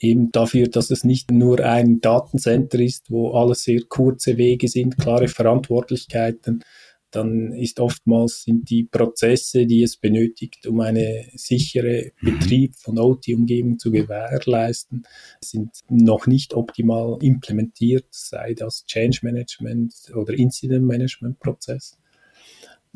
Eben 0.00 0.32
dafür, 0.32 0.68
dass 0.68 0.90
es 0.90 1.04
nicht 1.04 1.30
nur 1.30 1.60
ein 1.60 2.00
Datencenter 2.00 2.80
ist, 2.80 3.10
wo 3.10 3.30
alles 3.32 3.62
sehr 3.62 3.80
kurze 3.88 4.36
Wege 4.36 4.68
sind, 4.68 4.98
klare 4.98 5.28
Verantwortlichkeiten, 5.28 6.62
dann 7.14 7.52
ist 7.52 7.80
oftmals 7.80 8.42
sind 8.42 8.68
die 8.70 8.84
Prozesse, 8.84 9.66
die 9.66 9.82
es 9.82 9.96
benötigt, 9.96 10.66
um 10.66 10.80
eine 10.80 11.26
sichere 11.34 12.10
mhm. 12.20 12.38
Betrieb 12.38 12.76
von 12.76 12.98
OT-Umgebung 12.98 13.78
zu 13.78 13.90
gewährleisten, 13.90 15.04
sind 15.40 15.70
noch 15.88 16.26
nicht 16.26 16.54
optimal 16.54 17.18
implementiert, 17.22 18.06
sei 18.10 18.54
das 18.54 18.84
Change 18.86 19.20
Management 19.22 19.94
oder 20.14 20.34
Incident 20.34 20.86
Management 20.86 21.38
Prozess. 21.38 21.98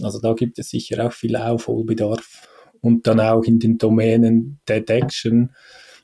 Also 0.03 0.21
da 0.21 0.33
gibt 0.35 0.59
es 0.59 0.71
sicher 0.71 1.07
auch 1.07 1.13
viel 1.13 1.37
Aufholbedarf 1.37 2.49
und 2.81 3.07
dann 3.07 3.21
auch 3.21 3.43
in 3.45 3.59
den 3.59 3.79
Domänen 3.79 4.61
Detection 4.69 5.51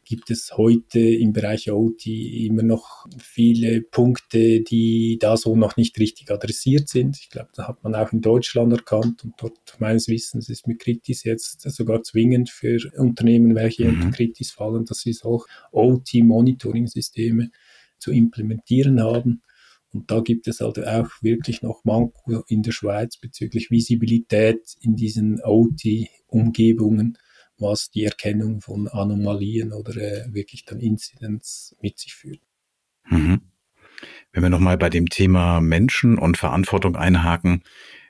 gibt 0.05 0.31
es 0.31 0.57
heute 0.57 1.01
im 1.01 1.33
Bereich 1.33 1.71
OT 1.71 2.07
immer 2.07 2.63
noch 2.63 3.07
viele 3.19 3.81
Punkte, 3.81 4.61
die 4.61 5.19
da 5.21 5.37
so 5.37 5.57
noch 5.57 5.77
nicht 5.77 5.99
richtig 5.99 6.31
adressiert 6.31 6.89
sind. 6.89 7.19
Ich 7.21 7.31
glaube, 7.31 7.51
da 7.55 7.69
hat 7.69 7.83
man 7.83 7.95
auch 7.95 8.13
in 8.13 8.21
Deutschland 8.21 8.73
erkannt 8.73 9.25
und 9.25 9.35
dort 9.39 9.59
meines 9.79 10.09
Wissens 10.09 10.49
ist 10.49 10.67
mit 10.67 10.81
Kritis 10.81 11.25
jetzt 11.25 11.63
sogar 11.63 12.03
zwingend 12.03 12.51
für 12.51 12.79
Unternehmen, 12.97 13.55
welche 13.55 13.85
mhm. 13.85 13.95
unter 13.95 14.11
Kritis 14.17 14.51
fallen, 14.51 14.85
dass 14.85 15.01
sie 15.01 15.17
auch 15.23 15.47
OT-Monitoring-Systeme 15.73 17.51
zu 17.99 18.13
implementieren 18.13 19.03
haben. 19.03 19.43
Und 19.93 20.11
da 20.11 20.21
gibt 20.21 20.49
es 20.49 20.61
halt 20.61 20.85
auch 20.85 21.09
wirklich 21.23 21.63
noch 21.63 21.85
Manko 21.85 22.43
in 22.49 22.63
der 22.63 22.73
Schweiz 22.73 23.17
bezüglich 23.17 23.71
Visibilität 23.71 24.75
in 24.81 24.97
diesen 24.97 25.41
OT-Umgebungen, 25.43 27.17
was 27.59 27.91
die 27.91 28.05
Erkennung 28.05 28.61
von 28.61 28.89
Anomalien 28.89 29.73
oder 29.73 29.97
äh, 29.97 30.33
wirklich 30.33 30.65
dann 30.65 30.81
Inzidenz 30.81 31.75
mit 31.81 31.99
sich 31.99 32.15
führt. 32.15 32.41
Mhm. 33.09 33.43
Wenn 34.33 34.43
wir 34.43 34.51
nochmal 34.51 34.77
bei 34.77 34.91
dem 34.91 35.09
Thema 35.09 35.61
Menschen 35.61 36.19
und 36.19 36.37
Verantwortung 36.37 36.97
einhaken, 36.97 37.63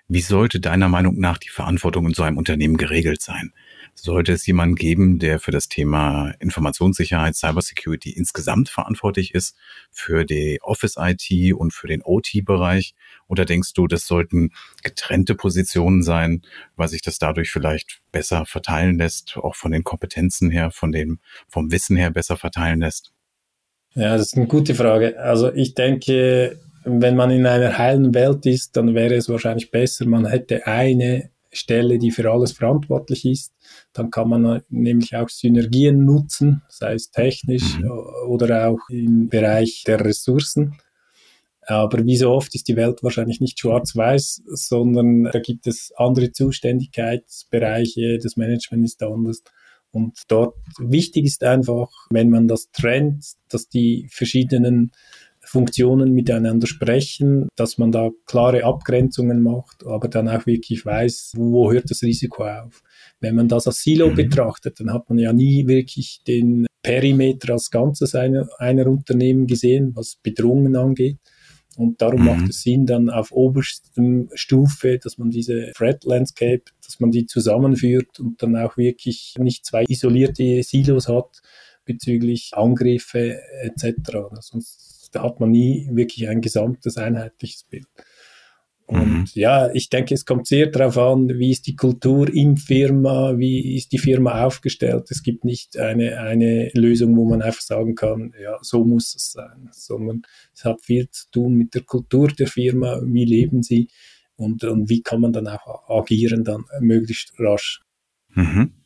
wie 0.09 0.20
sollte 0.20 0.61
deiner 0.61 0.88
Meinung 0.88 1.18
nach 1.18 1.38
die 1.38 1.48
Verantwortung 1.48 2.07
in 2.07 2.14
so 2.14 2.22
einem 2.22 2.38
Unternehmen 2.38 2.76
geregelt 2.76 3.22
sein? 3.22 3.52
Sollte 3.94 4.33
es 4.33 4.46
jemanden 4.46 4.74
geben, 4.74 5.18
der 5.18 5.40
für 5.40 5.50
das 5.50 5.68
Thema 5.68 6.33
Informationssicherheit, 6.40 7.37
Cybersecurity 7.37 8.11
insgesamt 8.11 8.68
verantwortlich 8.68 9.35
ist, 9.35 9.57
für 9.90 10.24
die 10.24 10.59
Office-IT 10.62 11.54
und 11.54 11.72
für 11.72 11.87
den 11.87 12.02
OT-Bereich? 12.02 12.94
Oder 13.28 13.44
denkst 13.44 13.72
du, 13.74 13.87
das 13.87 14.07
sollten 14.07 14.50
getrennte 14.83 15.35
Positionen 15.35 16.02
sein, 16.02 16.42
weil 16.76 16.88
sich 16.88 17.02
das 17.02 17.18
dadurch 17.18 17.50
vielleicht 17.50 18.00
besser 18.12 18.46
verteilen 18.46 18.98
lässt, 18.98 19.37
auch 19.37 19.54
von 19.54 19.72
den 19.72 19.85
Kompetenzen 19.85 20.50
her, 20.50 20.70
von 20.70 20.92
dem, 20.92 21.20
vom 21.48 21.70
Wissen 21.72 21.96
her 21.96 22.11
besser 22.11 22.37
verteilen 22.37 22.80
lässt? 22.80 23.12
Ja, 23.94 24.16
das 24.16 24.28
ist 24.28 24.37
eine 24.37 24.48
gute 24.48 24.74
Frage. 24.74 25.18
Also 25.20 25.52
ich 25.52 25.74
denke, 25.74 26.59
wenn 26.85 27.16
man 27.16 27.30
in 27.30 27.46
einer 27.46 27.78
heilen 27.78 28.12
Welt 28.12 28.44
ist, 28.44 28.76
dann 28.76 28.94
wäre 28.94 29.14
es 29.14 29.28
wahrscheinlich 29.28 29.70
besser, 29.70 30.07
man 30.07 30.26
hätte 30.26 30.66
eine 30.66 31.30
Stelle, 31.55 31.99
die 31.99 32.11
für 32.11 32.31
alles 32.31 32.53
verantwortlich 32.53 33.25
ist. 33.25 33.53
Dann 33.93 34.11
kann 34.11 34.29
man 34.29 34.62
nämlich 34.69 35.17
auch 35.17 35.29
Synergien 35.29 36.05
nutzen, 36.05 36.62
sei 36.69 36.95
es 36.95 37.11
technisch 37.11 37.79
mhm. 37.79 37.90
oder 38.29 38.69
auch 38.69 38.81
im 38.88 39.29
Bereich 39.29 39.85
der 39.87 40.05
Ressourcen. 40.05 40.77
Aber 41.67 42.05
wie 42.05 42.17
so 42.17 42.31
oft 42.31 42.55
ist 42.55 42.69
die 42.69 42.77
Welt 42.77 43.03
wahrscheinlich 43.03 43.40
nicht 43.40 43.59
schwarz-weiß, 43.59 44.43
sondern 44.47 45.25
da 45.25 45.38
gibt 45.40 45.67
es 45.67 45.93
andere 45.97 46.31
Zuständigkeitsbereiche, 46.31 48.19
das 48.19 48.37
Management 48.37 48.85
ist 48.85 49.03
anders. 49.03 49.43
Und 49.90 50.19
dort 50.29 50.57
wichtig 50.79 51.25
ist 51.25 51.45
einfach, 51.45 51.88
wenn 52.11 52.29
man 52.29 52.49
das 52.49 52.71
trennt, 52.73 53.25
dass 53.49 53.69
die 53.69 54.09
verschiedenen 54.11 54.90
Funktionen 55.46 56.12
miteinander 56.12 56.66
sprechen, 56.66 57.48
dass 57.57 57.78
man 57.78 57.92
da 57.92 58.11
klare 58.26 58.64
Abgrenzungen 58.64 59.42
macht, 59.42 59.85
aber 59.87 60.09
dann 60.09 60.28
auch 60.28 60.46
wirklich 60.46 60.85
weiß, 60.85 61.33
wo 61.37 61.70
hört 61.72 61.90
das 61.90 62.02
Risiko 62.02 62.44
auf. 62.44 62.83
Wenn 63.20 63.37
man 63.37 63.48
das 63.48 63.66
als 63.66 63.83
Silo 63.83 64.11
mhm. 64.11 64.16
betrachtet, 64.16 64.80
dann 64.80 64.92
hat 64.92 65.09
man 65.09 65.18
ja 65.18 65.33
nie 65.33 65.66
wirklich 65.66 66.22
den 66.26 66.66
Perimeter 66.83 67.54
als 67.54 67.70
Ganzes 67.70 68.14
einer, 68.14 68.48
einer 68.59 68.87
Unternehmen 68.87 69.46
gesehen, 69.46 69.92
was 69.94 70.16
Bedrohungen 70.22 70.76
angeht. 70.76 71.18
Und 71.76 72.00
darum 72.00 72.20
mhm. 72.20 72.26
macht 72.26 72.50
es 72.50 72.62
Sinn, 72.62 72.87
dann 72.87 73.11
auf 73.11 73.33
oberstem 73.33 74.28
Stufe, 74.35 74.98
dass 74.98 75.18
man 75.18 75.30
diese 75.30 75.72
Threat 75.76 76.04
Landscape, 76.04 76.62
dass 76.85 77.00
man 77.00 77.11
die 77.11 77.26
zusammenführt 77.26 78.20
und 78.20 78.42
dann 78.42 78.57
auch 78.57 78.76
wirklich 78.76 79.35
nicht 79.38 79.66
zwei 79.66 79.85
isolierte 79.88 80.62
Silos 80.62 81.09
hat 81.09 81.40
bezüglich 81.85 82.50
Angriffe 82.54 83.40
etc. 83.62 83.94
Sonst 84.40 85.04
da 85.14 85.22
hat 85.22 85.40
man 85.40 85.50
nie 85.50 85.88
wirklich 85.92 86.29
ein 86.29 86.40
gesamtes, 86.40 86.96
einheitliches 86.96 87.64
Bild. 87.64 87.87
Und 88.87 89.09
mhm. 89.09 89.27
ja, 89.33 89.70
ich 89.72 89.88
denke, 89.88 90.12
es 90.12 90.27
kommt 90.27 90.46
sehr 90.46 90.66
darauf 90.66 90.98
an, 90.98 91.29
wie 91.38 91.50
ist 91.50 91.66
die 91.66 91.77
Kultur 91.77 92.33
im 92.33 92.59
Firma, 92.59 93.38
wie 93.38 93.77
ist 93.77 93.92
die 93.92 93.98
Firma 93.98 94.44
aufgestellt. 94.44 95.11
Es 95.11 95.22
gibt 95.22 95.44
nicht 95.44 95.79
eine, 95.79 96.20
eine 96.20 96.68
Lösung, 96.74 97.16
wo 97.16 97.24
man 97.24 97.40
einfach 97.40 97.62
sagen 97.62 97.94
kann, 97.94 98.35
ja, 98.40 98.59
so 98.61 98.85
muss 98.85 99.14
es 99.14 99.33
sein, 99.33 99.70
sondern 99.72 100.22
es 100.53 100.66
hat 100.66 100.83
viel 100.83 101.09
zu 101.09 101.31
tun 101.31 101.55
mit 101.55 101.74
der 101.74 101.83
Kultur 101.83 102.29
der 102.29 102.46
Firma, 102.46 103.00
wie 103.05 103.24
leben 103.24 103.62
sie 103.62 103.88
und, 104.37 104.64
und 104.64 104.90
wie 104.90 105.03
kann 105.03 105.22
man 105.22 105.33
dann 105.33 105.48
auch 105.48 105.88
agieren, 105.88 106.44
dann 106.44 106.64
möglichst 106.81 107.33
rasch. 107.38 107.83
Mhm. 108.35 108.84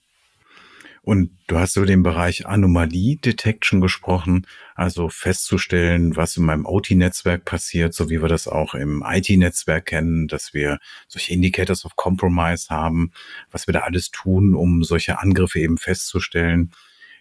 Und 1.08 1.30
du 1.46 1.56
hast 1.56 1.74
über 1.78 1.86
den 1.86 2.02
Bereich 2.02 2.44
Anomalie 2.44 3.16
Detection 3.16 3.80
gesprochen, 3.80 4.46
also 4.74 5.08
festzustellen, 5.08 6.16
was 6.16 6.36
in 6.36 6.44
meinem 6.44 6.66
OT-Netzwerk 6.66 7.46
passiert, 7.46 7.94
so 7.94 8.10
wie 8.10 8.20
wir 8.20 8.28
das 8.28 8.46
auch 8.46 8.74
im 8.74 9.02
IT-Netzwerk 9.02 9.86
kennen, 9.86 10.28
dass 10.28 10.52
wir 10.52 10.78
solche 11.06 11.32
Indicators 11.32 11.86
of 11.86 11.96
Compromise 11.96 12.68
haben, 12.68 13.12
was 13.50 13.66
wir 13.66 13.72
da 13.72 13.80
alles 13.80 14.10
tun, 14.10 14.54
um 14.54 14.84
solche 14.84 15.18
Angriffe 15.18 15.60
eben 15.60 15.78
festzustellen. 15.78 16.72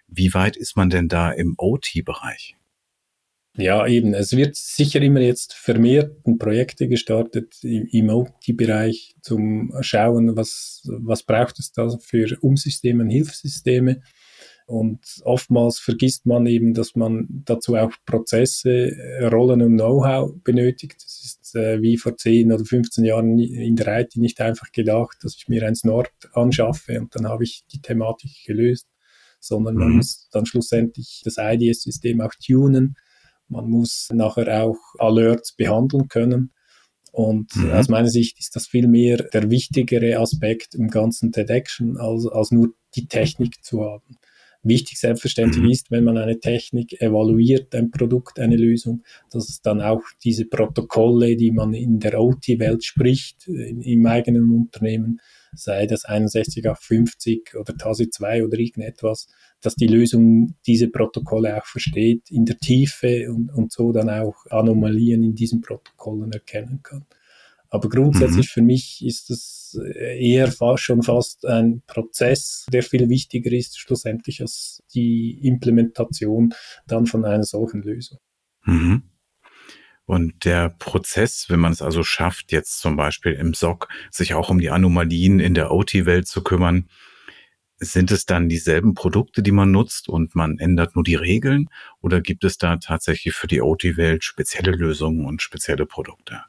Wie 0.09 0.33
weit 0.33 0.57
ist 0.57 0.75
man 0.75 0.89
denn 0.89 1.07
da 1.07 1.31
im 1.31 1.55
OT-Bereich? 1.57 2.56
Ja, 3.57 3.87
eben. 3.87 4.13
Es 4.13 4.37
wird 4.37 4.55
sicher 4.55 5.01
immer 5.01 5.19
jetzt 5.19 5.53
vermehrt 5.53 6.15
Projekte 6.37 6.87
gestartet 6.87 7.55
im 7.63 8.09
OT-Bereich 8.09 9.15
zum 9.21 9.73
Schauen, 9.81 10.37
was, 10.37 10.83
was 10.85 11.23
braucht 11.23 11.57
es 11.57 11.71
da 11.71 11.89
für 11.97 12.37
Umsysteme 12.41 13.03
und 13.03 13.09
Hilfssysteme. 13.09 14.01
Und 14.67 14.99
oftmals 15.23 15.79
vergisst 15.79 16.27
man 16.27 16.45
eben, 16.45 16.75
dass 16.75 16.95
man 16.95 17.25
dazu 17.45 17.75
auch 17.75 17.91
Prozesse, 18.05 18.91
Rollen 19.21 19.61
und 19.63 19.77
Know-how 19.77 20.35
benötigt. 20.43 20.97
Das 21.03 21.23
ist 21.23 21.55
äh, 21.55 21.81
wie 21.81 21.97
vor 21.97 22.15
10 22.15 22.51
oder 22.51 22.63
15 22.63 23.05
Jahren 23.05 23.39
in 23.39 23.75
der 23.75 24.01
IT 24.01 24.17
nicht 24.17 24.39
einfach 24.39 24.71
gedacht, 24.71 25.17
dass 25.21 25.35
ich 25.35 25.47
mir 25.47 25.65
ein 25.65 25.75
Snort 25.75 26.11
anschaffe 26.33 26.99
und 26.99 27.15
dann 27.15 27.27
habe 27.27 27.45
ich 27.45 27.63
die 27.71 27.81
Thematik 27.81 28.31
gelöst, 28.45 28.87
sondern 29.39 29.75
man 29.75 29.89
mhm. 29.89 29.95
muss 29.95 30.27
dann 30.31 30.45
schlussendlich 30.45 31.21
das 31.23 31.37
IDS-System 31.37 32.21
auch 32.21 32.33
tunen 32.35 32.97
man 33.49 33.69
muss 33.69 34.09
nachher 34.13 34.63
auch 34.63 34.77
Alerts 34.99 35.53
behandeln 35.53 36.07
können. 36.07 36.51
Und 37.11 37.55
mhm. 37.55 37.71
aus 37.71 37.89
meiner 37.89 38.09
Sicht 38.09 38.39
ist 38.39 38.55
das 38.55 38.67
viel 38.67 38.87
mehr 38.87 39.17
der 39.17 39.49
wichtigere 39.49 40.19
Aspekt 40.19 40.75
im 40.75 40.89
ganzen 40.89 41.31
Detection, 41.31 41.97
als, 41.97 42.27
als 42.27 42.51
nur 42.51 42.73
die 42.95 43.07
Technik 43.07 43.63
zu 43.63 43.83
haben. 43.83 44.17
Wichtig 44.63 44.99
selbstverständlich 44.99 45.63
mhm. 45.63 45.69
ist, 45.71 45.91
wenn 45.91 46.03
man 46.03 46.17
eine 46.17 46.39
Technik 46.39 47.01
evaluiert, 47.01 47.73
ein 47.73 47.89
Produkt, 47.89 48.39
eine 48.39 48.57
Lösung, 48.57 49.03
dass 49.31 49.49
es 49.49 49.61
dann 49.61 49.81
auch 49.81 50.01
diese 50.23 50.45
Protokolle, 50.45 51.37
die 51.37 51.51
man 51.51 51.73
in 51.73 51.99
der 51.99 52.19
OT-Welt 52.19 52.83
spricht, 52.83 53.47
in, 53.47 53.81
im 53.81 54.05
eigenen 54.05 54.51
Unternehmen, 54.51 55.21
sei 55.53 55.87
das 55.87 56.05
61850 56.05 57.55
oder 57.57 57.77
TASI 57.77 58.09
2 58.09 58.43
oder 58.43 58.59
irgendetwas, 58.59 59.27
dass 59.61 59.75
die 59.75 59.87
Lösung 59.87 60.55
diese 60.65 60.89
Protokolle 60.89 61.57
auch 61.57 61.65
versteht 61.65 62.29
in 62.29 62.45
der 62.45 62.57
Tiefe 62.57 63.31
und, 63.31 63.49
und 63.49 63.71
so 63.71 63.91
dann 63.91 64.09
auch 64.09 64.45
Anomalien 64.49 65.23
in 65.23 65.35
diesen 65.35 65.61
Protokollen 65.61 66.31
erkennen 66.31 66.81
kann. 66.83 67.05
Aber 67.69 67.89
grundsätzlich 67.89 68.47
mhm. 68.47 68.51
für 68.51 68.61
mich 68.61 69.05
ist 69.05 69.29
es 69.29 69.77
eher 70.17 70.51
fast 70.51 70.83
schon 70.83 71.03
fast 71.03 71.45
ein 71.45 71.81
Prozess, 71.85 72.65
der 72.71 72.81
viel 72.81 73.09
wichtiger 73.09 73.51
ist 73.51 73.77
schlussendlich 73.77 74.41
als 74.41 74.83
die 74.93 75.39
Implementation 75.45 76.53
dann 76.87 77.07
von 77.07 77.25
einer 77.25 77.43
solchen 77.43 77.81
Lösung. 77.81 78.19
Mhm. 78.63 79.03
Und 80.05 80.45
der 80.45 80.69
Prozess, 80.69 81.47
wenn 81.49 81.59
man 81.59 81.73
es 81.73 81.81
also 81.81 82.01
schafft, 82.01 82.53
jetzt 82.53 82.79
zum 82.79 82.95
Beispiel 82.95 83.33
im 83.33 83.53
SOC, 83.53 83.89
sich 84.09 84.33
auch 84.35 84.49
um 84.49 84.59
die 84.59 84.69
Anomalien 84.69 85.41
in 85.41 85.53
der 85.53 85.71
OT-Welt 85.71 86.27
zu 86.27 86.43
kümmern, 86.43 86.87
sind 87.79 88.11
es 88.11 88.25
dann 88.25 88.49
dieselben 88.49 88.93
Produkte, 88.93 89.43
die 89.43 89.51
man 89.51 89.71
nutzt 89.71 90.09
und 90.09 90.35
man 90.35 90.57
ändert 90.57 90.95
nur 90.95 91.03
die 91.03 91.15
Regeln? 91.15 91.69
Oder 92.01 92.21
gibt 92.21 92.43
es 92.43 92.57
da 92.57 92.77
tatsächlich 92.77 93.33
für 93.33 93.47
die 93.47 93.61
OT-Welt 93.61 94.23
spezielle 94.23 94.71
Lösungen 94.71 95.25
und 95.25 95.41
spezielle 95.41 95.85
Produkte? 95.85 96.41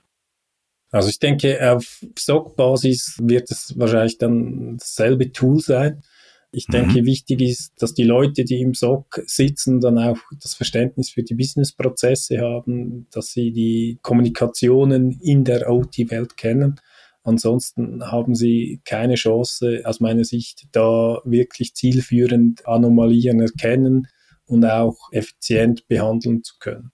Also 0.91 1.11
ich 1.11 1.19
denke, 1.19 1.71
auf 1.71 2.03
SOC-Basis 2.19 3.19
wird 3.23 3.51
es 3.51 3.79
wahrscheinlich 3.79 4.17
dann 4.17 4.79
dasselbe 4.79 5.33
Tool 5.33 5.61
sein. 5.61 6.03
Ich 6.51 6.67
denke, 6.67 7.03
mhm. 7.03 7.07
wichtig 7.07 7.43
ist, 7.43 7.75
dass 7.77 7.93
die 7.93 8.05
Leute, 8.05 8.43
die 8.45 8.63
im 8.63 8.73
SOC 8.73 9.23
sitzen, 9.27 9.81
dann 9.81 9.99
auch 9.99 10.17
das 10.41 10.55
Verständnis 10.55 11.11
für 11.11 11.23
die 11.23 11.35
Businessprozesse 11.35 12.41
haben, 12.41 13.07
dass 13.11 13.33
sie 13.33 13.53
die 13.53 13.99
Kommunikationen 14.01 15.21
in 15.21 15.45
der 15.45 15.71
OT-Welt 15.71 16.39
kennen. 16.39 16.81
Ansonsten 17.25 18.03
haben 18.05 18.35
sie 18.35 18.81
keine 18.85 19.17
Chance, 19.17 19.83
aus 19.85 20.01
meiner 20.01 20.25
Sicht, 20.25 20.69
da 20.73 21.21
wirklich 21.25 21.75
zielführend 21.75 22.67
Anomalien 22.67 23.41
erkennen 23.41 24.09
und 24.47 24.65
auch 24.65 24.97
effizient 25.13 25.87
behandeln 25.89 26.43
zu 26.43 26.55
können. 26.59 26.93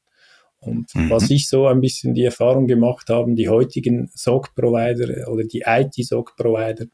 Und 0.59 0.95
mhm. 0.95 1.11
was 1.11 1.31
ich 1.31 1.49
so 1.49 1.67
ein 1.67 1.81
bisschen 1.81 2.15
die 2.15 2.25
Erfahrung 2.25 2.67
gemacht 2.67 3.11
habe, 3.11 3.35
die 3.35 3.49
heutigen 3.49 4.11
SOC-Provider 4.15 5.31
oder 5.31 5.45
die 5.45 5.63
IT-SOC-Provider, 5.67 6.87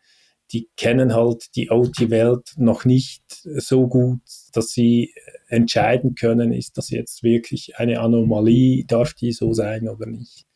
die 0.52 0.68
kennen 0.76 1.14
halt 1.14 1.54
die 1.54 1.70
OT-Welt 1.70 2.54
noch 2.56 2.84
nicht 2.84 3.22
so 3.28 3.86
gut, 3.86 4.20
dass 4.52 4.70
sie 4.70 5.14
entscheiden 5.48 6.16
können, 6.16 6.52
ist 6.52 6.76
das 6.76 6.90
jetzt 6.90 7.22
wirklich 7.22 7.76
eine 7.76 8.00
Anomalie, 8.00 8.84
darf 8.84 9.14
die 9.14 9.32
so 9.32 9.52
sein 9.52 9.88
oder 9.88 10.06
nicht. 10.06 10.46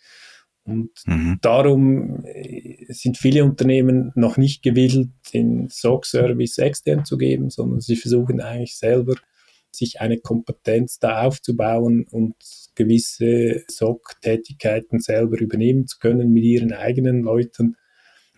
Und 0.64 0.90
mhm. 1.04 1.38
darum 1.42 2.24
äh, 2.24 2.86
sind 2.88 3.18
viele 3.18 3.44
Unternehmen 3.44 4.12
noch 4.14 4.38
nicht 4.38 4.62
gewillt, 4.62 5.10
den 5.32 5.68
SOC-Service 5.68 6.58
extern 6.58 7.04
zu 7.04 7.18
geben, 7.18 7.50
sondern 7.50 7.80
sie 7.80 7.96
versuchen 7.96 8.40
eigentlich 8.40 8.76
selber, 8.76 9.14
sich 9.70 10.00
eine 10.00 10.18
Kompetenz 10.18 10.98
da 10.98 11.22
aufzubauen 11.22 12.06
und 12.10 12.34
gewisse 12.74 13.64
SOC-Tätigkeiten 13.68 15.00
selber 15.00 15.38
übernehmen 15.38 15.86
zu 15.86 15.98
können 15.98 16.32
mit 16.32 16.44
ihren 16.44 16.72
eigenen 16.72 17.22
Leuten, 17.22 17.76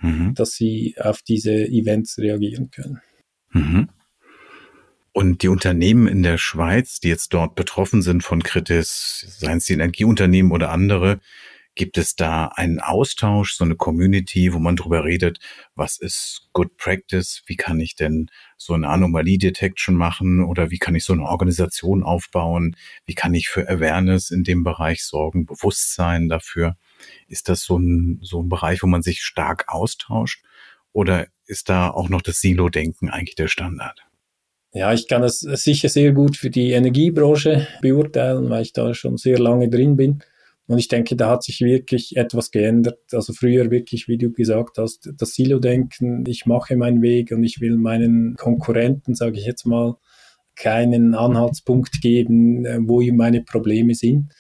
mhm. 0.01 0.35
dass 0.35 0.53
sie 0.53 0.97
auf 0.99 1.23
diese 1.23 1.53
Events 1.53 2.19
reagieren 2.19 2.71
können. 2.71 3.01
Mhm. 3.53 3.89
Und 5.13 5.43
die 5.43 5.49
Unternehmen 5.49 6.09
in 6.09 6.23
der 6.23 6.37
Schweiz, 6.37 7.01
die 7.01 7.09
jetzt 7.09 7.33
dort 7.33 7.55
betroffen 7.55 8.03
sind 8.03 8.23
von 8.23 8.43
Kritis, 8.43 9.39
seien 9.39 9.59
es 9.59 9.65
die 9.65 9.73
Energieunternehmen 9.73 10.53
oder 10.53 10.71
andere, 10.71 11.21
Gibt 11.77 11.99
es 11.99 12.17
da 12.17 12.47
einen 12.47 12.81
Austausch, 12.81 13.53
so 13.53 13.63
eine 13.63 13.77
Community, 13.77 14.55
wo 14.55 14.59
man 14.59 14.77
drüber 14.77 15.05
redet, 15.05 15.41
was 15.75 15.99
ist 15.99 16.49
Good 16.55 16.79
Practice? 16.79 17.43
Wie 17.45 17.57
kann 17.57 17.81
ich 17.81 17.95
denn 17.95 18.31
so 18.57 18.73
eine 18.73 18.89
Anomalie-Detection 18.89 19.95
machen? 19.95 20.43
Oder 20.43 20.71
wie 20.71 20.79
kann 20.79 20.95
ich 20.95 21.05
so 21.05 21.13
eine 21.13 21.25
Organisation 21.25 22.03
aufbauen? 22.03 22.77
Wie 23.05 23.15
kann 23.15 23.35
ich 23.35 23.51
für 23.51 23.69
Awareness 23.69 24.31
in 24.31 24.43
dem 24.43 24.65
Bereich 24.65 25.05
sorgen, 25.05 25.45
Bewusstsein 25.45 26.31
dafür? 26.31 26.79
Ist 27.29 27.51
das 27.51 27.63
so 27.63 27.79
ein, 27.79 28.21
so 28.23 28.43
ein 28.43 28.49
Bereich, 28.49 28.83
wo 28.83 28.87
man 28.87 29.03
sich 29.03 29.23
stark 29.23 29.67
austauscht? 29.69 30.43
Oder 30.93 31.27
ist 31.45 31.69
da 31.69 31.91
auch 31.91 32.09
noch 32.09 32.23
das 32.23 32.41
Silo-Denken 32.41 33.11
eigentlich 33.11 33.35
der 33.35 33.49
Standard? 33.49 34.01
Ja, 34.73 34.95
ich 34.95 35.09
kann 35.09 35.23
es 35.23 35.41
sicher 35.41 35.91
sehr 35.91 36.13
gut 36.13 36.39
für 36.39 36.49
die 36.49 36.73
Energiebranche 36.73 37.69
beurteilen, 37.83 38.49
weil 38.49 38.63
ich 38.63 38.73
da 38.73 38.95
schon 38.95 39.19
sehr 39.19 39.39
lange 39.39 39.69
drin 39.69 39.97
bin. 39.97 40.23
Und 40.69 40.79
ich 40.79 40.89
denke, 40.89 41.15
da 41.15 41.31
hat 41.31 41.45
sich 41.45 41.61
wirklich 41.61 42.17
etwas 42.17 42.51
geändert. 42.51 42.99
Also 43.13 43.33
früher 43.33 43.71
wirklich, 43.71 44.09
wie 44.09 44.19
du 44.19 44.33
gesagt 44.33 44.79
hast, 44.79 45.09
das 45.17 45.35
Silo-Denken, 45.35 46.25
ich 46.27 46.47
mache 46.47 46.77
meinen 46.77 47.03
Weg 47.03 47.31
und 47.31 47.45
ich 47.45 47.61
will 47.61 47.77
meinen 47.77 48.35
Konkurrenten, 48.37 49.15
sage 49.15 49.39
ich 49.39 49.47
jetzt 49.47 49.65
mal, 49.65 49.97
keinen 50.57 51.15
Anhaltspunkt 51.15 52.01
geben, 52.01 52.65
äh, 52.65 52.79
wo 52.81 53.03
meine 53.13 53.43
Probleme 53.43 53.95
sind. 53.95 54.33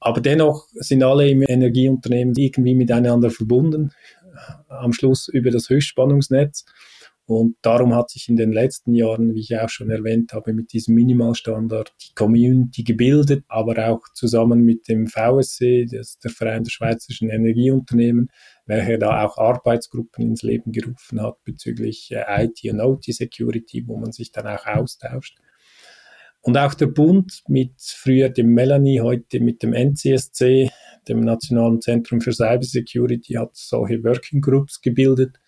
Aber 0.00 0.20
dennoch 0.20 0.66
sind 0.74 1.02
alle 1.02 1.30
im 1.30 1.42
Energieunternehmen 1.42 2.34
irgendwie 2.36 2.74
miteinander 2.74 3.30
verbunden, 3.30 3.92
am 4.68 4.92
Schluss 4.92 5.28
über 5.28 5.50
das 5.50 5.70
Höchstspannungsnetz. 5.70 6.66
Und 7.26 7.56
darum 7.60 7.92
hat 7.92 8.10
sich 8.10 8.28
in 8.28 8.36
den 8.36 8.52
letzten 8.52 8.94
Jahren, 8.94 9.34
wie 9.34 9.40
ich 9.40 9.58
auch 9.58 9.68
schon 9.68 9.90
erwähnt 9.90 10.32
habe, 10.32 10.52
mit 10.52 10.72
diesem 10.72 10.94
Minimalstandard 10.94 11.92
die 12.00 12.14
Community 12.14 12.84
gebildet, 12.84 13.44
aber 13.48 13.88
auch 13.88 14.02
zusammen 14.14 14.60
mit 14.62 14.86
dem 14.86 15.08
VSC, 15.08 15.86
das 15.90 16.20
der 16.20 16.30
Verein 16.30 16.62
der 16.62 16.70
Schweizerischen 16.70 17.28
Energieunternehmen, 17.28 18.30
welcher 18.66 18.98
da 18.98 19.24
auch 19.24 19.38
Arbeitsgruppen 19.38 20.24
ins 20.24 20.42
Leben 20.42 20.70
gerufen 20.70 21.20
hat 21.20 21.42
bezüglich 21.42 22.12
äh, 22.12 22.44
IT 22.44 22.60
und 22.72 22.80
OT 22.80 23.06
Security, 23.06 23.82
wo 23.88 23.96
man 23.96 24.12
sich 24.12 24.30
dann 24.30 24.46
auch 24.46 24.64
austauscht. 24.64 25.36
Und 26.42 26.56
auch 26.56 26.74
der 26.74 26.86
Bund 26.86 27.42
mit 27.48 27.72
früher 27.78 28.28
dem 28.28 28.54
Melanie, 28.54 29.00
heute 29.00 29.40
mit 29.40 29.64
dem 29.64 29.72
NCSC, 29.72 30.70
dem 31.08 31.22
Nationalen 31.22 31.80
Zentrum 31.80 32.20
für 32.20 32.32
Cyber 32.32 32.62
Security, 32.62 33.32
hat 33.32 33.56
solche 33.56 34.04
Working 34.04 34.40
Groups 34.40 34.80
gebildet 34.80 35.40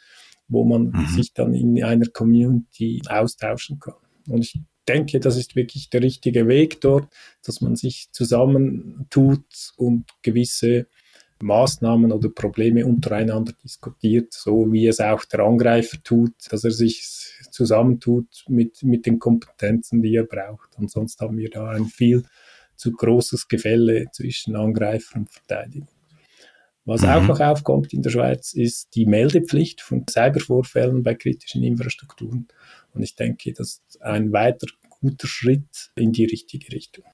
wo 0.48 0.64
man 0.64 0.90
mhm. 0.90 1.06
sich 1.14 1.32
dann 1.32 1.54
in 1.54 1.82
einer 1.82 2.06
Community 2.06 3.02
austauschen 3.08 3.78
kann. 3.78 3.94
Und 4.28 4.40
ich 4.40 4.60
denke, 4.88 5.20
das 5.20 5.36
ist 5.36 5.56
wirklich 5.56 5.90
der 5.90 6.02
richtige 6.02 6.48
Weg 6.48 6.80
dort, 6.80 7.08
dass 7.44 7.60
man 7.60 7.76
sich 7.76 8.08
zusammentut 8.12 9.44
und 9.76 10.06
gewisse 10.22 10.86
Maßnahmen 11.40 12.10
oder 12.10 12.30
Probleme 12.30 12.84
untereinander 12.84 13.52
diskutiert, 13.62 14.32
so 14.32 14.72
wie 14.72 14.86
es 14.86 14.98
auch 14.98 15.24
der 15.24 15.40
Angreifer 15.40 16.02
tut, 16.02 16.32
dass 16.50 16.64
er 16.64 16.72
sich 16.72 17.04
zusammentut 17.50 18.44
mit, 18.48 18.82
mit 18.82 19.06
den 19.06 19.18
Kompetenzen, 19.18 20.02
die 20.02 20.16
er 20.16 20.24
braucht. 20.24 20.76
Und 20.78 20.90
sonst 20.90 21.20
haben 21.20 21.38
wir 21.38 21.50
da 21.50 21.70
ein 21.70 21.86
viel 21.86 22.24
zu 22.74 22.92
großes 22.92 23.48
Gefälle 23.48 24.06
zwischen 24.12 24.56
Angreifer 24.56 25.16
und 25.16 25.30
Verteidiger. 25.30 25.86
Was 26.88 27.02
mhm. 27.02 27.08
auch 27.08 27.22
noch 27.26 27.40
aufkommt 27.40 27.92
in 27.92 28.00
der 28.00 28.08
Schweiz, 28.08 28.54
ist 28.54 28.94
die 28.94 29.04
Meldepflicht 29.04 29.82
von 29.82 30.06
Cybervorfällen 30.08 31.02
bei 31.02 31.14
kritischen 31.14 31.62
Infrastrukturen. 31.62 32.48
Und 32.94 33.02
ich 33.02 33.14
denke, 33.14 33.52
das 33.52 33.82
ist 33.86 34.00
ein 34.00 34.32
weiter 34.32 34.66
guter 34.88 35.28
Schritt 35.28 35.90
in 35.96 36.12
die 36.12 36.24
richtige 36.24 36.72
Richtung. 36.72 37.04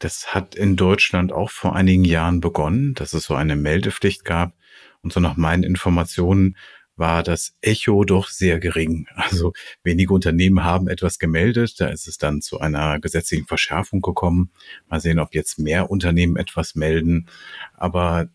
Das 0.00 0.34
hat 0.34 0.56
in 0.56 0.74
Deutschland 0.74 1.30
auch 1.30 1.50
vor 1.50 1.76
einigen 1.76 2.04
Jahren 2.04 2.40
begonnen, 2.40 2.94
dass 2.94 3.12
es 3.12 3.26
so 3.26 3.36
eine 3.36 3.54
Meldepflicht 3.54 4.24
gab. 4.24 4.56
Und 5.02 5.12
so 5.12 5.20
nach 5.20 5.36
meinen 5.36 5.62
Informationen 5.62 6.56
war 6.96 7.22
das 7.22 7.56
Echo 7.60 8.02
doch 8.04 8.28
sehr 8.28 8.58
gering. 8.58 9.06
Also 9.14 9.52
wenige 9.84 10.12
Unternehmen 10.12 10.64
haben 10.64 10.88
etwas 10.88 11.20
gemeldet. 11.20 11.78
Da 11.78 11.86
ist 11.90 12.08
es 12.08 12.18
dann 12.18 12.42
zu 12.42 12.58
einer 12.58 12.98
gesetzlichen 12.98 13.46
Verschärfung 13.46 14.00
gekommen. 14.00 14.50
Mal 14.88 15.00
sehen, 15.00 15.20
ob 15.20 15.32
jetzt 15.32 15.60
mehr 15.60 15.92
Unternehmen 15.92 16.36
etwas 16.36 16.74
melden. 16.74 17.28
Aber 17.74 18.28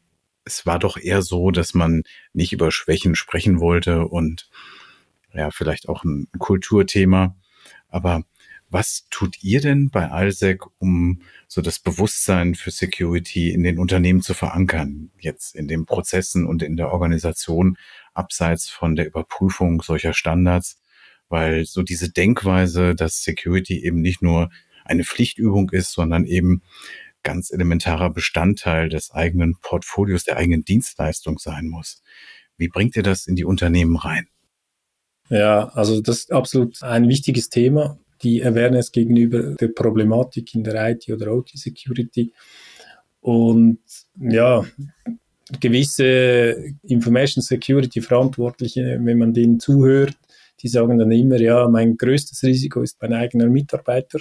es 0.45 0.65
war 0.65 0.79
doch 0.79 0.97
eher 0.97 1.21
so, 1.21 1.51
dass 1.51 1.73
man 1.73 2.03
nicht 2.33 2.53
über 2.53 2.71
Schwächen 2.71 3.15
sprechen 3.15 3.59
wollte 3.59 4.07
und 4.07 4.47
ja, 5.33 5.51
vielleicht 5.51 5.89
auch 5.89 6.03
ein 6.03 6.27
Kulturthema. 6.37 7.35
Aber 7.89 8.23
was 8.69 9.07
tut 9.09 9.43
ihr 9.43 9.61
denn 9.61 9.89
bei 9.89 10.09
Alsec, 10.09 10.61
um 10.79 11.21
so 11.47 11.61
das 11.61 11.79
Bewusstsein 11.79 12.55
für 12.55 12.71
Security 12.71 13.51
in 13.51 13.63
den 13.63 13.79
Unternehmen 13.79 14.21
zu 14.21 14.33
verankern? 14.33 15.11
Jetzt 15.19 15.55
in 15.55 15.67
den 15.67 15.85
Prozessen 15.85 16.45
und 16.45 16.63
in 16.63 16.77
der 16.77 16.91
Organisation, 16.91 17.77
abseits 18.13 18.69
von 18.69 18.95
der 18.95 19.07
Überprüfung 19.07 19.81
solcher 19.81 20.13
Standards? 20.13 20.79
Weil 21.27 21.65
so 21.65 21.81
diese 21.81 22.11
Denkweise, 22.11 22.95
dass 22.95 23.23
Security 23.23 23.83
eben 23.83 24.01
nicht 24.01 24.21
nur 24.21 24.49
eine 24.83 25.03
Pflichtübung 25.03 25.71
ist, 25.71 25.91
sondern 25.91 26.25
eben 26.25 26.61
ganz 27.25 27.51
elementarer 27.51 28.09
Bestandteil 28.09 28.87
des 28.87 29.11
eigenen 29.11 29.57
Portfolios, 29.61 30.23
der 30.23 30.37
eigenen 30.37 30.63
Dienstleistung 30.63 31.39
sein 31.39 31.67
muss. 31.67 32.01
Wie 32.55 32.69
bringt 32.69 32.95
ihr 32.95 33.03
das 33.03 33.27
in 33.27 33.35
die 33.35 33.43
Unternehmen 33.43 33.97
rein? 33.97 34.27
Ja, 35.29 35.67
also 35.69 36.01
das 36.01 36.19
ist 36.19 36.31
absolut 36.31 36.81
ein 36.83 37.09
wichtiges 37.09 37.49
Thema, 37.49 37.99
die 38.21 38.45
Awareness 38.45 38.91
gegenüber 38.91 39.55
der 39.55 39.69
Problematik 39.69 40.55
in 40.55 40.63
der 40.63 40.91
IT 40.91 41.09
oder 41.09 41.33
OT-Security. 41.33 42.31
Und 43.19 43.79
ja, 44.19 44.63
gewisse 45.59 46.73
Information 46.83 47.41
Security 47.41 48.01
Verantwortliche, 48.01 48.99
wenn 49.01 49.17
man 49.17 49.33
denen 49.33 49.59
zuhört, 49.59 50.15
die 50.61 50.67
sagen 50.67 50.97
dann 50.99 51.11
immer, 51.11 51.39
ja, 51.39 51.67
mein 51.67 51.97
größtes 51.97 52.43
Risiko 52.43 52.81
ist 52.81 53.01
mein 53.01 53.13
eigener 53.13 53.47
Mitarbeiter. 53.47 54.19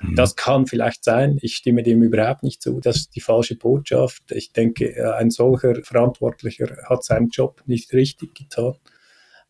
Mhm. 0.00 0.14
Das 0.14 0.36
kann 0.36 0.66
vielleicht 0.66 1.04
sein. 1.04 1.38
Ich 1.42 1.56
stimme 1.56 1.82
dem 1.82 2.02
überhaupt 2.02 2.42
nicht 2.42 2.62
zu. 2.62 2.80
Das 2.80 2.96
ist 2.96 3.16
die 3.16 3.20
falsche 3.20 3.56
Botschaft. 3.56 4.22
Ich 4.32 4.52
denke, 4.52 4.96
äh, 4.96 5.12
ein 5.12 5.30
solcher 5.30 5.82
Verantwortlicher 5.82 6.76
hat 6.88 7.04
seinen 7.04 7.28
Job 7.28 7.62
nicht 7.66 7.92
richtig 7.92 8.34
getan. 8.34 8.74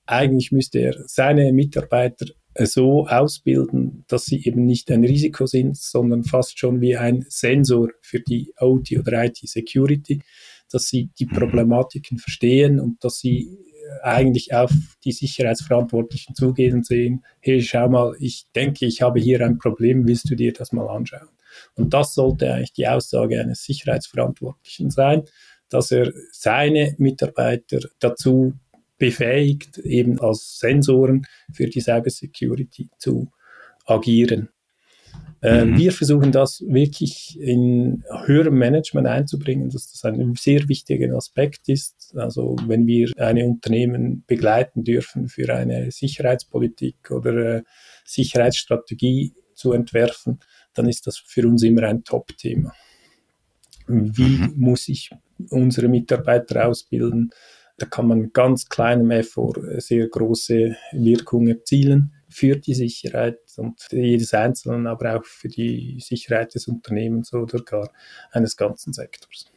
Eigentlich 0.07 0.53
müsste 0.53 0.79
er 0.79 0.95
seine 1.07 1.53
Mitarbeiter 1.53 2.27
äh, 2.55 2.67
so 2.67 3.07
ausbilden, 3.07 4.05
dass 4.09 4.27
sie 4.27 4.45
eben 4.45 4.65
nicht 4.67 4.91
ein 4.91 5.05
Risiko 5.05 5.47
sind, 5.47 5.77
sondern 5.77 6.25
fast 6.25 6.59
schon 6.59 6.81
wie 6.81 6.97
ein 6.97 7.25
Sensor 7.29 7.91
für 8.01 8.21
die 8.21 8.53
OT 8.59 8.93
oder 8.99 9.25
IT 9.25 9.39
Security, 9.39 10.23
dass 10.71 10.89
sie 10.89 11.11
die 11.19 11.27
mhm. 11.27 11.31
Problematiken 11.31 12.19
verstehen 12.19 12.81
und 12.81 13.03
dass 13.05 13.19
sie 13.19 13.59
eigentlich 14.03 14.55
auf 14.55 14.73
die 15.05 15.13
Sicherheitsverantwortlichen 15.13 16.35
zugehen 16.35 16.75
und 16.75 16.87
sehen, 16.87 17.25
hey, 17.41 17.63
schau 17.63 17.89
mal, 17.89 18.15
ich 18.19 18.47
denke, 18.55 18.87
ich 18.87 19.03
habe 19.03 19.21
hier 19.21 19.41
ein 19.41 19.59
Problem, 19.59 20.07
willst 20.07 20.31
du 20.31 20.35
dir 20.35 20.53
das 20.53 20.73
mal 20.73 20.89
anschauen? 20.89 21.29
Und 21.75 21.95
das 21.95 22.15
sollte 22.15 22.53
eigentlich 22.53 22.73
die 22.73 22.89
Aussage 22.89 23.41
eines 23.41 23.65
Sicherheitsverantwortlichen 23.65 24.91
sein, 24.91 25.25
dass 25.69 25.91
er 25.91 26.13
seine 26.33 26.95
Mitarbeiter 26.99 27.81
dazu 27.99 28.55
befähigt, 28.99 29.79
eben 29.79 30.21
als 30.21 30.59
Sensoren 30.59 31.27
für 31.53 31.67
die 31.67 31.81
Cybersecurity 31.81 32.89
zu 32.99 33.31
agieren. 33.85 34.49
Ähm, 35.47 35.71
mhm. 35.71 35.79
Wir 35.79 35.93
versuchen 35.93 36.33
das 36.33 36.61
wirklich 36.67 37.39
in 37.41 38.03
höherem 38.25 38.59
Management 38.59 39.07
einzubringen, 39.07 39.71
dass 39.71 39.93
das 39.93 40.05
ein 40.05 40.35
sehr 40.35 40.69
wichtiger 40.69 41.17
Aspekt 41.17 41.69
ist. 41.69 42.13
Also 42.17 42.57
wenn 42.67 42.89
wir 42.89 43.13
eine 43.17 43.47
Unternehmen 43.47 44.25
begleiten 44.27 44.83
dürfen 44.83 45.29
für 45.29 45.55
eine 45.55 45.93
Sicherheitspolitik 45.93 47.13
oder 47.13 47.59
äh, 47.59 47.63
Sicherheitsstrategie 48.05 49.35
zu 49.55 49.73
entwerfen, 49.73 50.41
dann 50.75 50.89
ist 50.89 51.07
das 51.07 51.17
für 51.17 51.47
uns 51.47 51.63
immer 51.63 51.85
ein 51.85 52.03
Top-Thema. 52.03 52.73
Wie 53.87 54.39
mhm. 54.39 54.55
muss 54.57 54.89
ich 54.89 55.11
unsere 55.51 55.87
Mitarbeiter 55.87 56.67
ausbilden? 56.67 57.31
Da 57.79 57.87
kann 57.87 58.09
man 58.09 58.33
ganz 58.33 58.69
kleinem 58.69 59.13
Effort 59.13 59.61
sehr 59.79 60.09
große 60.09 60.77
Wirkung 60.93 61.47
erzielen 61.47 62.16
für 62.37 62.57
die 62.59 62.75
Sicherheit 62.75 63.39
und 63.57 63.87
jedes 63.91 64.35
Einzelnen, 64.35 64.87
aber 64.87 65.17
auch 65.17 65.25
für 65.25 65.49
die 65.49 65.99
Sicherheit 66.01 66.55
des 66.55 66.69
Unternehmens 66.69 67.33
oder 67.33 67.63
gar 67.65 67.91
eines 68.31 68.59
ganzen 68.59 68.93
Sektors 68.93 69.51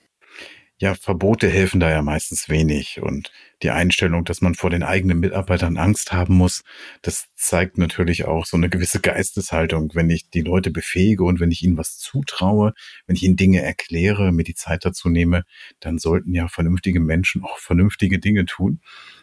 ja, 0.82 0.96
Verbote 0.96 1.50
helfen 1.50 1.82
da 1.82 1.89
ja 1.92 2.02
meistens 2.02 2.48
wenig. 2.48 3.02
Und 3.02 3.34
die 3.63 3.70
Einstellung, 3.70 4.24
dass 4.24 4.39
man 4.39 4.56
vor 4.56 4.70
den 4.70 4.82
eigenen 4.82 5.20
Mitarbeitern 5.20 5.76
Angst 5.76 6.13
haben 6.13 6.36
muss, 6.36 6.63
das 7.02 7.28
zeigt 7.36 7.78
natürlich 7.78 8.24
auch 8.26 8.46
so 8.46 8.56
eine 8.56 8.70
gewisse 8.70 9.02
Geisteshaltung. 9.02 9.92
Wenn 9.94 10.10
ich 10.10 10.30
die 10.30 10.42
Leute 10.42 10.72
befähige 10.72 11.26
und 11.26 11.42
wenn 11.42 11.52
ich 11.52 11.63
ihnen 11.63 11.78
was 11.78 11.98
zutraue, 11.98 12.74
wenn 13.08 13.18
ich 13.18 13.24
ihnen 13.24 13.36
Dinge 13.36 13.62
erkläre, 13.62 14.32
mir 14.32 14.44
die 14.44 14.56
Zeit 14.56 14.86
dazu 14.86 15.10
nehme, 15.10 15.44
dann 15.82 15.98
sollten 15.98 16.34
ja 16.34 16.48
vernünftige 16.48 17.02
Menschen 17.02 17.44
auch 17.44 17.58
vernünftige 17.58 18.18
Dinge 18.18 18.46
tun. 18.46 18.80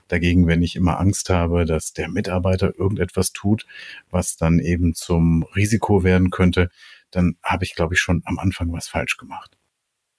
Dagegen, 0.08 0.46
wenn 0.46 0.62
ich 0.62 0.76
immer 0.76 1.00
Angst 1.00 1.30
habe, 1.30 1.64
dass 1.64 1.94
der 1.94 2.10
Mitarbeiter 2.10 2.78
irgendetwas 2.78 3.32
tut, 3.32 3.66
was 4.10 4.36
dann 4.36 4.58
eben 4.58 4.94
zum 4.94 5.42
Risiko 5.54 6.04
werden 6.04 6.28
könnte, 6.30 6.68
dann 7.10 7.36
habe 7.42 7.64
ich, 7.64 7.74
glaube 7.74 7.94
ich, 7.94 8.00
schon 8.00 8.20
am 8.26 8.38
Anfang 8.38 8.70
was 8.72 8.88
falsch 8.88 9.16
gemacht. 9.16 9.56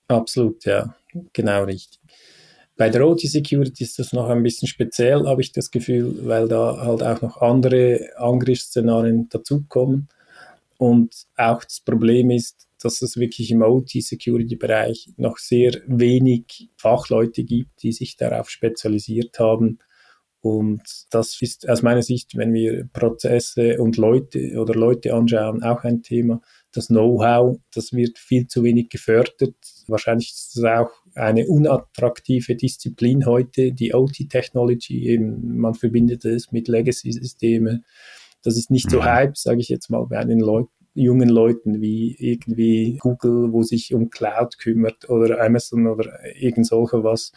Absolut, 0.07 0.63
ja, 0.65 0.95
genau 1.33 1.63
richtig. 1.63 1.99
Bei 2.77 2.89
der 2.89 3.07
OT 3.07 3.21
Security 3.21 3.83
ist 3.83 3.97
das 3.97 4.13
noch 4.13 4.29
ein 4.29 4.43
bisschen 4.43 4.67
speziell, 4.67 5.25
habe 5.25 5.41
ich 5.41 5.51
das 5.51 5.71
Gefühl, 5.71 6.25
weil 6.27 6.47
da 6.47 6.77
halt 6.77 7.01
auch 7.01 7.21
noch 7.21 7.41
andere 7.41 8.09
Angriffsszenarien 8.17 9.29
dazukommen. 9.29 10.07
Und 10.77 11.25
auch 11.35 11.63
das 11.63 11.79
Problem 11.79 12.29
ist, 12.29 12.67
dass 12.79 13.01
es 13.01 13.17
wirklich 13.17 13.49
im 13.49 13.63
OT-Security-Bereich 13.63 15.09
noch 15.17 15.39
sehr 15.39 15.81
wenig 15.87 16.69
Fachleute 16.77 17.43
gibt, 17.43 17.81
die 17.81 17.91
sich 17.91 18.15
darauf 18.15 18.51
spezialisiert 18.51 19.39
haben. 19.39 19.79
Und 20.41 20.83
das 21.09 21.41
ist 21.41 21.67
aus 21.67 21.81
meiner 21.81 22.03
Sicht, 22.03 22.37
wenn 22.37 22.53
wir 22.53 22.87
Prozesse 22.93 23.81
und 23.81 23.97
Leute 23.97 24.53
oder 24.59 24.75
Leute 24.75 25.15
anschauen, 25.15 25.63
auch 25.63 25.83
ein 25.83 26.03
Thema. 26.03 26.41
Das 26.77 26.89
Know-how, 26.89 27.59
das 27.73 27.91
wird 27.91 28.19
viel 28.19 28.45
zu 28.45 28.61
wenig 28.61 28.89
gefördert. 28.89 29.55
Wahrscheinlich 29.87 30.29
ist 30.29 30.57
es 30.57 30.63
auch 30.63 30.91
eine 31.15 31.47
unattraktive 31.47 32.55
Disziplin 32.55 33.25
heute, 33.25 33.71
die 33.71 33.95
OT-Technology. 33.95 35.07
Eben, 35.07 35.57
man 35.57 35.73
verbindet 35.73 36.23
es 36.23 36.51
mit 36.51 36.67
Legacy-Systemen. 36.67 37.83
Das 38.43 38.57
ist 38.57 38.69
nicht 38.69 38.91
so 38.91 38.97
mhm. 38.97 39.05
Hype, 39.05 39.37
sage 39.39 39.59
ich 39.59 39.69
jetzt 39.69 39.89
mal, 39.89 40.05
bei 40.05 40.23
den 40.23 40.39
Leuten 40.39 40.69
jungen 40.93 41.29
Leuten 41.29 41.81
wie 41.81 42.15
irgendwie 42.19 42.97
Google, 42.99 43.51
wo 43.51 43.63
sich 43.63 43.95
um 43.95 44.11
Cloud 44.11 44.59
kümmert 44.59 45.09
oder 45.09 45.43
Amazon 45.43 45.87
oder 45.87 46.19
irgend 46.35 46.67
solche 46.67 47.03
was. 47.03 47.31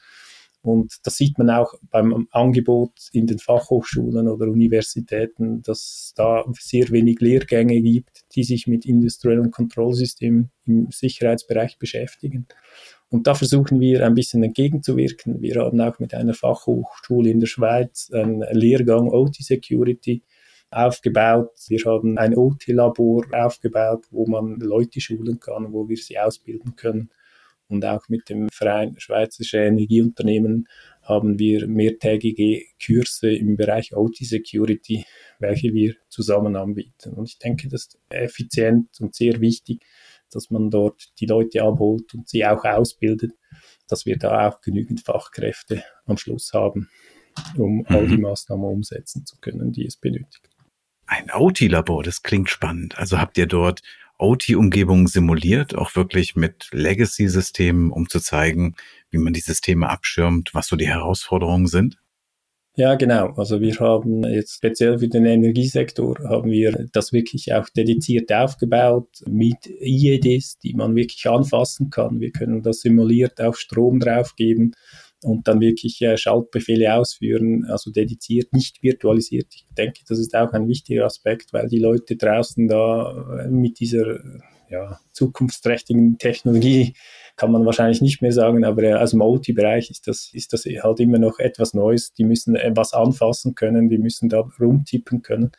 Und 0.62 0.99
das 1.05 1.16
sieht 1.16 1.38
man 1.38 1.49
auch 1.49 1.73
beim 1.90 2.29
Angebot 2.33 2.92
in 3.12 3.27
den 3.27 3.38
Fachhochschulen 3.38 4.29
oder 4.29 4.46
Universitäten, 4.46 5.62
dass 5.62 6.12
da 6.16 6.44
sehr 6.59 6.90
wenig 6.90 7.20
Lehrgänge 7.20 7.81
gibt, 7.81 8.25
die 8.35 8.44
sich 8.44 8.66
mit 8.66 8.85
industriellen 8.85 9.51
Kontrollsystemen 9.51 10.51
im 10.66 10.90
Sicherheitsbereich 10.90 11.79
beschäftigen. 11.79 12.46
Und 13.09 13.27
da 13.27 13.35
versuchen 13.35 13.81
wir 13.81 14.05
ein 14.05 14.14
bisschen 14.14 14.42
entgegenzuwirken. 14.42 15.40
Wir 15.40 15.62
haben 15.62 15.81
auch 15.81 15.99
mit 15.99 16.14
einer 16.14 16.35
Fachhochschule 16.35 17.31
in 17.31 17.40
der 17.40 17.49
Schweiz 17.49 18.11
einen 18.12 18.42
Lehrgang 18.53 19.09
OT 19.09 19.37
Security 19.37 20.23
aufgebaut. 20.70 21.51
Wir 21.68 21.81
haben 21.87 22.18
ein 22.18 22.37
OT-Labor 22.37 23.25
aufgebaut, 23.33 24.05
wo 24.11 24.27
man 24.27 24.61
Leute 24.61 25.01
schulen 25.01 25.40
kann, 25.40 25.73
wo 25.73 25.88
wir 25.88 25.96
sie 25.96 26.18
ausbilden 26.18 26.77
können. 26.77 27.11
Und 27.70 27.85
auch 27.85 28.09
mit 28.09 28.28
dem 28.28 28.48
Verein 28.50 28.96
Schweizerische 28.98 29.59
Energieunternehmen 29.59 30.66
haben 31.02 31.38
wir 31.38 31.68
mehrtägige 31.68 32.64
Kurse 32.85 33.33
im 33.33 33.56
Bereich 33.56 33.94
OT-Security, 33.94 35.04
welche 35.38 35.72
wir 35.72 35.94
zusammen 36.09 36.56
anbieten. 36.56 37.14
Und 37.14 37.28
ich 37.28 37.38
denke, 37.38 37.68
das 37.68 37.83
ist 37.83 37.98
effizient 38.11 38.88
und 39.00 39.14
sehr 39.14 39.40
wichtig, 39.40 39.85
dass 40.33 40.50
man 40.50 40.68
dort 40.70 41.12
die 41.20 41.26
Leute 41.26 41.62
abholt 41.62 42.12
und 42.12 42.28
sie 42.28 42.44
auch 42.44 42.64
ausbildet, 42.64 43.33
dass 43.88 44.04
wir 44.04 44.18
da 44.18 44.48
auch 44.48 44.61
genügend 44.61 45.00
Fachkräfte 45.00 45.85
am 46.06 46.16
Schluss 46.16 46.52
haben, 46.52 46.88
um 47.56 47.85
all 47.87 48.09
die 48.09 48.16
mhm. 48.16 48.22
Maßnahmen 48.22 48.64
umsetzen 48.64 49.24
zu 49.26 49.37
können, 49.40 49.70
die 49.70 49.87
es 49.87 49.96
benötigt. 49.96 50.48
Ein 51.06 51.30
OT-Labor, 51.33 52.02
das 52.02 52.22
klingt 52.22 52.50
spannend. 52.50 52.98
Also 52.98 53.18
habt 53.18 53.38
ihr 53.38 53.46
dort 53.46 53.80
OT-Umgebungen 54.20 55.06
simuliert, 55.06 55.74
auch 55.74 55.96
wirklich 55.96 56.37
mit 56.37 56.68
Legacy-Systemen, 56.72 57.90
um 57.90 58.09
zu 58.09 58.20
zeigen, 58.20 58.74
wie 59.11 59.18
man 59.18 59.33
die 59.33 59.40
Systeme 59.40 59.88
abschirmt, 59.88 60.50
was 60.52 60.68
so 60.68 60.76
die 60.76 60.88
Herausforderungen 60.88 61.66
sind? 61.66 61.98
Ja, 62.76 62.94
genau. 62.94 63.33
Also 63.37 63.61
wir 63.61 63.76
haben 63.80 64.22
jetzt 64.24 64.56
speziell 64.56 64.98
für 64.98 65.09
den 65.09 65.26
Energiesektor 65.26 66.16
haben 66.28 66.50
wir 66.50 66.87
das 66.92 67.12
wirklich 67.12 67.52
auch 67.52 67.68
dediziert 67.68 68.33
aufgebaut 68.33 69.09
mit 69.26 69.66
IEDs, 69.80 70.59
die 70.59 70.74
man 70.74 70.94
wirklich 70.94 71.28
anfassen 71.28 71.90
kann. 71.90 72.20
Wir 72.20 72.30
können 72.30 72.62
das 72.62 72.80
simuliert 72.80 73.40
auch 73.40 73.56
Strom 73.56 73.98
draufgeben 73.98 74.74
und 75.22 75.46
dann 75.48 75.61
wirklich 75.61 76.00
äh, 76.02 76.16
Schaltbefehle 76.16 76.94
ausführen, 76.94 77.66
also 77.68 77.90
dediziert, 77.90 78.52
nicht 78.52 78.83
virtualisiert. 78.83 79.48
Ich 79.54 79.66
denke, 79.76 80.00
das 80.09 80.18
ist 80.18 80.35
auch 80.35 80.52
ein 80.52 80.68
wichtiger 80.68 81.04
Aspekt, 81.04 81.52
weil 81.52 81.68
die 81.68 81.78
Leute 81.78 82.16
draußen 82.16 82.68
da 82.68 83.42
äh, 83.44 83.48
mit 83.48 83.80
dieser 83.80 84.20
ja, 84.70 85.00
zukunftsträchtigen 85.12 86.16
Technologie 86.18 86.94
kann 87.37 87.52
man 87.52 87.66
wahrscheinlich 87.66 88.00
nicht 88.00 88.22
mehr 88.22 88.33
sagen, 88.33 88.64
aber 88.64 88.83
äh, 88.83 88.94
aus 88.94 89.11
dem 89.11 89.20
OT-Bereich 89.20 89.90
ist 89.90 90.06
das, 90.06 90.30
ist 90.33 90.52
das 90.52 90.64
halt 90.64 91.00
immer 91.00 91.18
noch 91.18 91.38
etwas 91.38 91.74
Neues. 91.74 92.12
Die 92.12 92.24
müssen 92.24 92.56
was 92.74 92.92
anfassen 92.92 93.54
können, 93.54 93.88
die 93.88 93.98
müssen 93.98 94.28
da 94.28 94.48
rumtippen 94.61 95.22
können. 95.22 95.50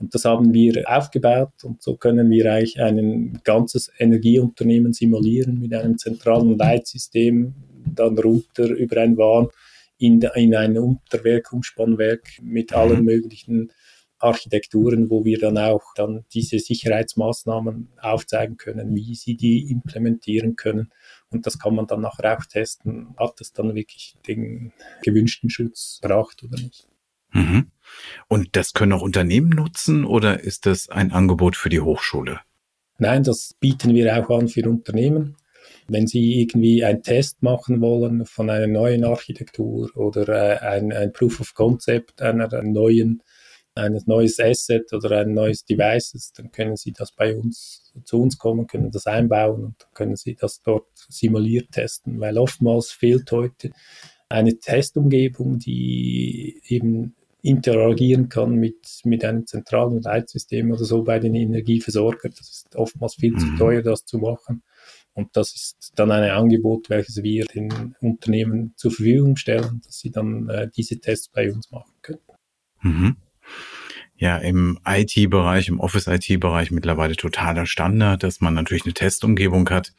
Und 0.00 0.14
das 0.14 0.24
haben 0.24 0.52
wir 0.52 0.84
aufgebaut 0.86 1.52
und 1.62 1.82
so 1.82 1.96
können 1.96 2.30
wir 2.30 2.52
eigentlich 2.52 2.80
ein 2.80 3.40
ganzes 3.44 3.92
Energieunternehmen 3.98 4.92
simulieren 4.92 5.60
mit 5.60 5.72
einem 5.72 5.98
zentralen 5.98 6.58
Leitsystem, 6.58 7.54
dann 7.86 8.18
runter 8.18 8.68
über 8.68 9.00
ein 9.00 9.16
WAN 9.16 9.48
in, 9.98 10.20
in 10.34 10.54
ein 10.54 10.78
Unterwerk, 10.78 11.52
Umspannwerk 11.52 12.40
mit 12.42 12.70
mhm. 12.70 12.76
allen 12.76 13.04
möglichen 13.04 13.72
Architekturen, 14.18 15.10
wo 15.10 15.24
wir 15.24 15.38
dann 15.38 15.58
auch 15.58 15.92
dann 15.94 16.24
diese 16.32 16.58
Sicherheitsmaßnahmen 16.58 17.88
aufzeigen 18.00 18.56
können, 18.56 18.94
wie 18.94 19.14
sie 19.14 19.36
die 19.36 19.70
implementieren 19.70 20.56
können. 20.56 20.90
Und 21.30 21.46
das 21.46 21.58
kann 21.58 21.74
man 21.74 21.86
dann 21.86 22.00
nachher 22.00 22.38
auch 22.38 22.44
testen, 22.44 23.14
hat 23.18 23.40
es 23.40 23.52
dann 23.52 23.74
wirklich 23.74 24.16
den 24.26 24.72
gewünschten 25.02 25.50
Schutz 25.50 25.98
gebracht 26.00 26.42
oder 26.42 26.60
nicht. 26.60 26.88
Mhm. 27.32 27.70
Und 28.28 28.56
das 28.56 28.72
können 28.72 28.92
auch 28.92 29.02
Unternehmen 29.02 29.50
nutzen 29.50 30.04
oder 30.04 30.40
ist 30.40 30.66
das 30.66 30.88
ein 30.88 31.12
Angebot 31.12 31.56
für 31.56 31.68
die 31.68 31.80
Hochschule? 31.80 32.40
Nein, 32.98 33.24
das 33.24 33.54
bieten 33.58 33.94
wir 33.94 34.16
auch 34.16 34.30
an 34.30 34.48
für 34.48 34.68
Unternehmen. 34.68 35.36
Wenn 35.86 36.06
Sie 36.06 36.40
irgendwie 36.40 36.84
einen 36.84 37.02
Test 37.02 37.42
machen 37.42 37.80
wollen 37.80 38.24
von 38.26 38.48
einer 38.48 38.66
neuen 38.66 39.04
Architektur 39.04 39.90
oder 39.96 40.28
äh, 40.28 40.58
ein, 40.58 40.92
ein 40.92 41.12
Proof 41.12 41.40
of 41.40 41.54
Concept 41.54 42.22
einer 42.22 42.62
neuen, 42.62 43.22
eines 43.74 44.06
neues 44.06 44.38
Asset 44.40 44.92
oder 44.92 45.18
ein 45.18 45.34
neues 45.34 45.64
Devices, 45.64 46.32
dann 46.32 46.52
können 46.52 46.76
Sie 46.76 46.92
das 46.92 47.12
bei 47.12 47.36
uns 47.36 47.92
zu 48.04 48.20
uns 48.20 48.38
kommen, 48.38 48.66
können 48.66 48.90
das 48.90 49.06
einbauen 49.06 49.64
und 49.64 49.88
können 49.94 50.16
Sie 50.16 50.34
das 50.34 50.62
dort 50.62 50.88
simuliert 51.08 51.72
testen, 51.72 52.20
weil 52.20 52.38
oftmals 52.38 52.90
fehlt 52.90 53.30
heute 53.32 53.70
eine 54.28 54.58
Testumgebung, 54.58 55.58
die 55.58 56.60
eben 56.66 57.14
interagieren 57.44 58.30
kann 58.30 58.54
mit, 58.54 59.00
mit 59.04 59.22
einem 59.22 59.46
zentralen 59.46 60.00
Leitsystem 60.00 60.72
oder 60.72 60.84
so 60.84 61.04
bei 61.04 61.18
den 61.18 61.34
Energieversorgern. 61.34 62.32
Das 62.36 62.48
ist 62.48 62.74
oftmals 62.74 63.16
viel 63.16 63.32
mhm. 63.32 63.38
zu 63.38 63.56
teuer, 63.58 63.82
das 63.82 64.06
zu 64.06 64.18
machen. 64.18 64.62
Und 65.14 65.36
das 65.36 65.54
ist 65.54 65.92
dann 65.94 66.10
ein 66.10 66.28
Angebot, 66.30 66.90
welches 66.90 67.22
wir 67.22 67.44
den 67.46 67.94
Unternehmen 68.00 68.74
zur 68.76 68.90
Verfügung 68.90 69.36
stellen, 69.36 69.80
dass 69.86 70.00
sie 70.00 70.10
dann 70.10 70.48
äh, 70.48 70.68
diese 70.76 70.98
Tests 70.98 71.28
bei 71.28 71.52
uns 71.52 71.70
machen 71.70 71.92
können. 72.02 72.20
Mhm. 72.82 73.16
Ja, 74.16 74.38
im 74.38 74.78
IT-Bereich, 74.86 75.68
im 75.68 75.80
Office-IT-Bereich 75.80 76.70
mittlerweile 76.70 77.16
totaler 77.16 77.66
Standard, 77.66 78.22
dass 78.22 78.40
man 78.40 78.54
natürlich 78.54 78.84
eine 78.84 78.94
Testumgebung 78.94 79.68
hat. 79.70 79.92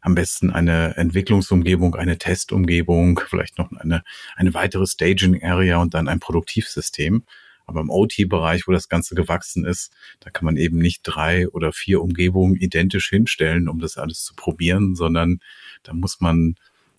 Am 0.00 0.14
besten 0.14 0.50
eine 0.50 0.96
Entwicklungsumgebung, 0.96 1.94
eine 1.94 2.18
Testumgebung, 2.18 3.20
vielleicht 3.28 3.58
noch 3.58 3.70
eine, 3.72 4.02
eine 4.36 4.54
weitere 4.54 4.86
Staging-Area 4.86 5.78
und 5.78 5.94
dann 5.94 6.08
ein 6.08 6.18
Produktivsystem. 6.18 7.24
Aber 7.72 7.80
im 7.80 7.88
OT-Bereich, 7.88 8.68
wo 8.68 8.72
das 8.72 8.90
Ganze 8.90 9.14
gewachsen 9.14 9.64
ist, 9.64 9.94
da 10.20 10.28
kann 10.28 10.44
man 10.44 10.58
eben 10.58 10.76
nicht 10.76 11.00
drei 11.04 11.48
oder 11.48 11.72
vier 11.72 12.02
Umgebungen 12.02 12.54
identisch 12.54 13.08
hinstellen, 13.08 13.66
um 13.66 13.78
das 13.78 13.96
alles 13.96 14.24
zu 14.24 14.34
probieren, 14.34 14.94
sondern 14.94 15.40
da 15.82 15.94
muss 15.94 16.20
man 16.20 16.56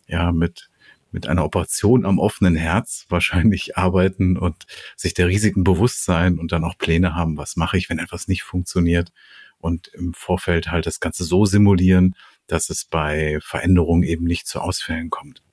ja 0.07 0.31
mit 0.31 0.69
mit 1.11 1.27
einer 1.27 1.45
Operation 1.45 2.07
am 2.07 2.17
offenen 2.17 2.55
Herz 2.55 3.05
wahrscheinlich 3.09 3.77
arbeiten 3.77 4.35
und 4.35 4.65
sich 4.97 5.13
der 5.13 5.27
Risiken 5.27 5.63
bewusst 5.63 6.05
sein 6.05 6.39
und 6.39 6.51
dann 6.51 6.63
auch 6.63 6.75
Pläne 6.75 7.13
haben, 7.13 7.37
was 7.37 7.55
mache 7.55 7.77
ich, 7.77 7.87
wenn 7.87 7.99
etwas 7.99 8.27
nicht 8.27 8.41
funktioniert 8.41 9.11
und 9.59 9.89
im 9.89 10.15
Vorfeld 10.15 10.71
halt 10.71 10.87
das 10.87 10.99
Ganze 10.99 11.23
so 11.23 11.45
simulieren, 11.45 12.15
dass 12.47 12.71
es 12.71 12.83
bei 12.83 13.37
Veränderungen 13.43 14.01
eben 14.01 14.25
nicht 14.25 14.47
zu 14.47 14.59
Ausfällen 14.59 15.11
kommt. 15.11 15.43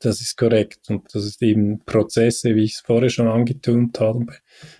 Das 0.00 0.20
ist 0.20 0.36
korrekt. 0.36 0.88
Und 0.88 1.14
das 1.14 1.24
ist 1.24 1.42
eben 1.42 1.84
Prozesse, 1.84 2.54
wie 2.56 2.64
ich 2.64 2.74
es 2.74 2.80
vorher 2.80 3.10
schon 3.10 3.28
angetönt 3.28 4.00
habe, 4.00 4.26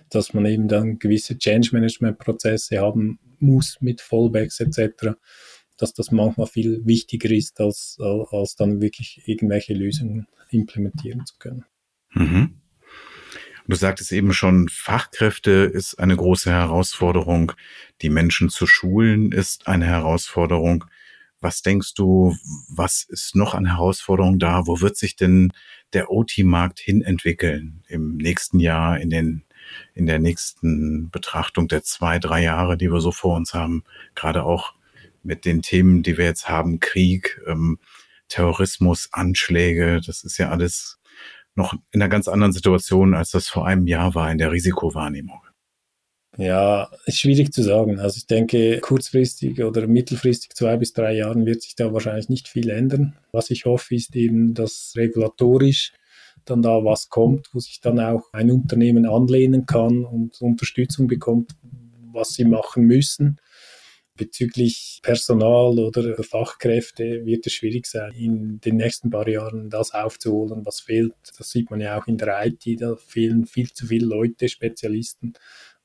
dass 0.09 0.33
man 0.33 0.45
eben 0.45 0.67
dann 0.67 0.99
gewisse 0.99 1.37
Change-Management-Prozesse 1.37 2.79
haben 2.79 3.19
muss 3.39 3.77
mit 3.81 4.01
Fallbacks 4.01 4.59
etc., 4.59 5.15
dass 5.77 5.93
das 5.93 6.11
manchmal 6.11 6.47
viel 6.47 6.85
wichtiger 6.85 7.31
ist, 7.31 7.59
als, 7.59 7.97
als 7.99 8.55
dann 8.55 8.81
wirklich 8.81 9.23
irgendwelche 9.25 9.73
Lösungen 9.73 10.27
implementieren 10.51 11.25
zu 11.25 11.35
können. 11.39 11.65
Mhm. 12.13 12.61
Du 13.67 13.75
sagtest 13.75 14.11
eben 14.11 14.33
schon, 14.33 14.69
Fachkräfte 14.69 15.51
ist 15.51 15.95
eine 15.95 16.15
große 16.15 16.51
Herausforderung. 16.51 17.53
Die 18.01 18.09
Menschen 18.09 18.49
zu 18.49 18.65
schulen 18.67 19.31
ist 19.31 19.67
eine 19.67 19.85
Herausforderung. 19.85 20.85
Was 21.41 21.63
denkst 21.63 21.95
du, 21.95 22.35
was 22.69 23.03
ist 23.03 23.35
noch 23.35 23.55
an 23.55 23.65
Herausforderungen 23.65 24.39
da? 24.39 24.67
Wo 24.67 24.79
wird 24.79 24.95
sich 24.95 25.15
denn 25.15 25.51
der 25.91 26.11
OT-Markt 26.11 26.79
hin 26.79 27.01
entwickeln 27.01 27.83
im 27.87 28.17
nächsten 28.17 28.59
Jahr, 28.59 28.99
in 28.99 29.09
den, 29.09 29.43
in 29.95 30.05
der 30.05 30.19
nächsten 30.19 31.09
Betrachtung 31.09 31.67
der 31.67 31.83
zwei, 31.83 32.19
drei 32.19 32.43
Jahre, 32.43 32.77
die 32.77 32.91
wir 32.91 33.01
so 33.01 33.11
vor 33.11 33.35
uns 33.35 33.55
haben? 33.55 33.83
Gerade 34.13 34.43
auch 34.43 34.75
mit 35.23 35.45
den 35.45 35.63
Themen, 35.63 36.03
die 36.03 36.17
wir 36.17 36.25
jetzt 36.25 36.47
haben, 36.47 36.79
Krieg, 36.79 37.41
ähm, 37.47 37.79
Terrorismus, 38.27 39.09
Anschläge, 39.11 39.99
das 40.05 40.23
ist 40.23 40.37
ja 40.37 40.49
alles 40.49 40.99
noch 41.55 41.73
in 41.73 42.01
einer 42.01 42.09
ganz 42.09 42.27
anderen 42.27 42.53
Situation, 42.53 43.13
als 43.13 43.31
das 43.31 43.49
vor 43.49 43.67
einem 43.67 43.87
Jahr 43.87 44.15
war 44.15 44.31
in 44.31 44.37
der 44.37 44.51
Risikowahrnehmung. 44.51 45.41
Ja, 46.37 46.89
ist 47.05 47.19
schwierig 47.19 47.51
zu 47.51 47.61
sagen. 47.61 47.99
Also 47.99 48.17
ich 48.17 48.25
denke, 48.25 48.79
kurzfristig 48.79 49.61
oder 49.63 49.85
mittelfristig 49.87 50.53
zwei 50.53 50.77
bis 50.77 50.93
drei 50.93 51.13
Jahren 51.13 51.45
wird 51.45 51.61
sich 51.61 51.75
da 51.75 51.91
wahrscheinlich 51.93 52.29
nicht 52.29 52.47
viel 52.47 52.69
ändern. 52.69 53.17
Was 53.31 53.49
ich 53.49 53.65
hoffe, 53.65 53.95
ist 53.95 54.15
eben, 54.15 54.53
dass 54.53 54.93
regulatorisch 54.95 55.91
dann 56.45 56.61
da 56.61 56.83
was 56.83 57.09
kommt, 57.09 57.49
wo 57.53 57.59
sich 57.59 57.81
dann 57.81 57.99
auch 57.99 58.31
ein 58.33 58.49
Unternehmen 58.49 59.05
anlehnen 59.05 59.65
kann 59.65 60.05
und 60.05 60.41
Unterstützung 60.41 61.07
bekommt, 61.07 61.51
was 62.13 62.29
sie 62.29 62.45
machen 62.45 62.85
müssen. 62.85 63.37
Bezüglich 64.15 64.99
Personal 65.03 65.79
oder 65.79 66.23
Fachkräfte 66.23 67.25
wird 67.25 67.45
es 67.45 67.53
schwierig 67.53 67.87
sein, 67.87 68.11
in 68.13 68.59
den 68.61 68.77
nächsten 68.77 69.09
paar 69.09 69.27
Jahren 69.27 69.69
das 69.69 69.93
aufzuholen, 69.93 70.65
was 70.65 70.79
fehlt. 70.79 71.13
Das 71.37 71.49
sieht 71.49 71.69
man 71.69 71.81
ja 71.81 71.99
auch 71.99 72.07
in 72.07 72.17
der 72.17 72.45
IT, 72.45 72.81
da 72.81 72.95
fehlen 72.95 73.45
viel 73.45 73.71
zu 73.71 73.87
viele 73.87 74.05
Leute, 74.05 74.47
Spezialisten 74.47 75.33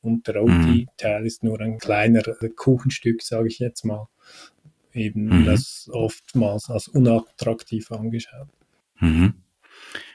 und 0.06 0.26
der 0.28 0.42
OT-Teil 0.42 1.20
mhm. 1.20 1.26
ist 1.26 1.42
nur 1.42 1.60
ein 1.60 1.78
kleiner 1.78 2.22
Kuchenstück, 2.54 3.22
sage 3.22 3.48
ich 3.48 3.58
jetzt 3.58 3.84
mal. 3.84 4.08
Eben 4.92 5.40
mhm. 5.40 5.44
das 5.44 5.90
oftmals 5.92 6.70
als 6.70 6.88
unattraktiv 6.88 7.90
angeschaut. 7.92 8.48
Mhm. 9.00 9.34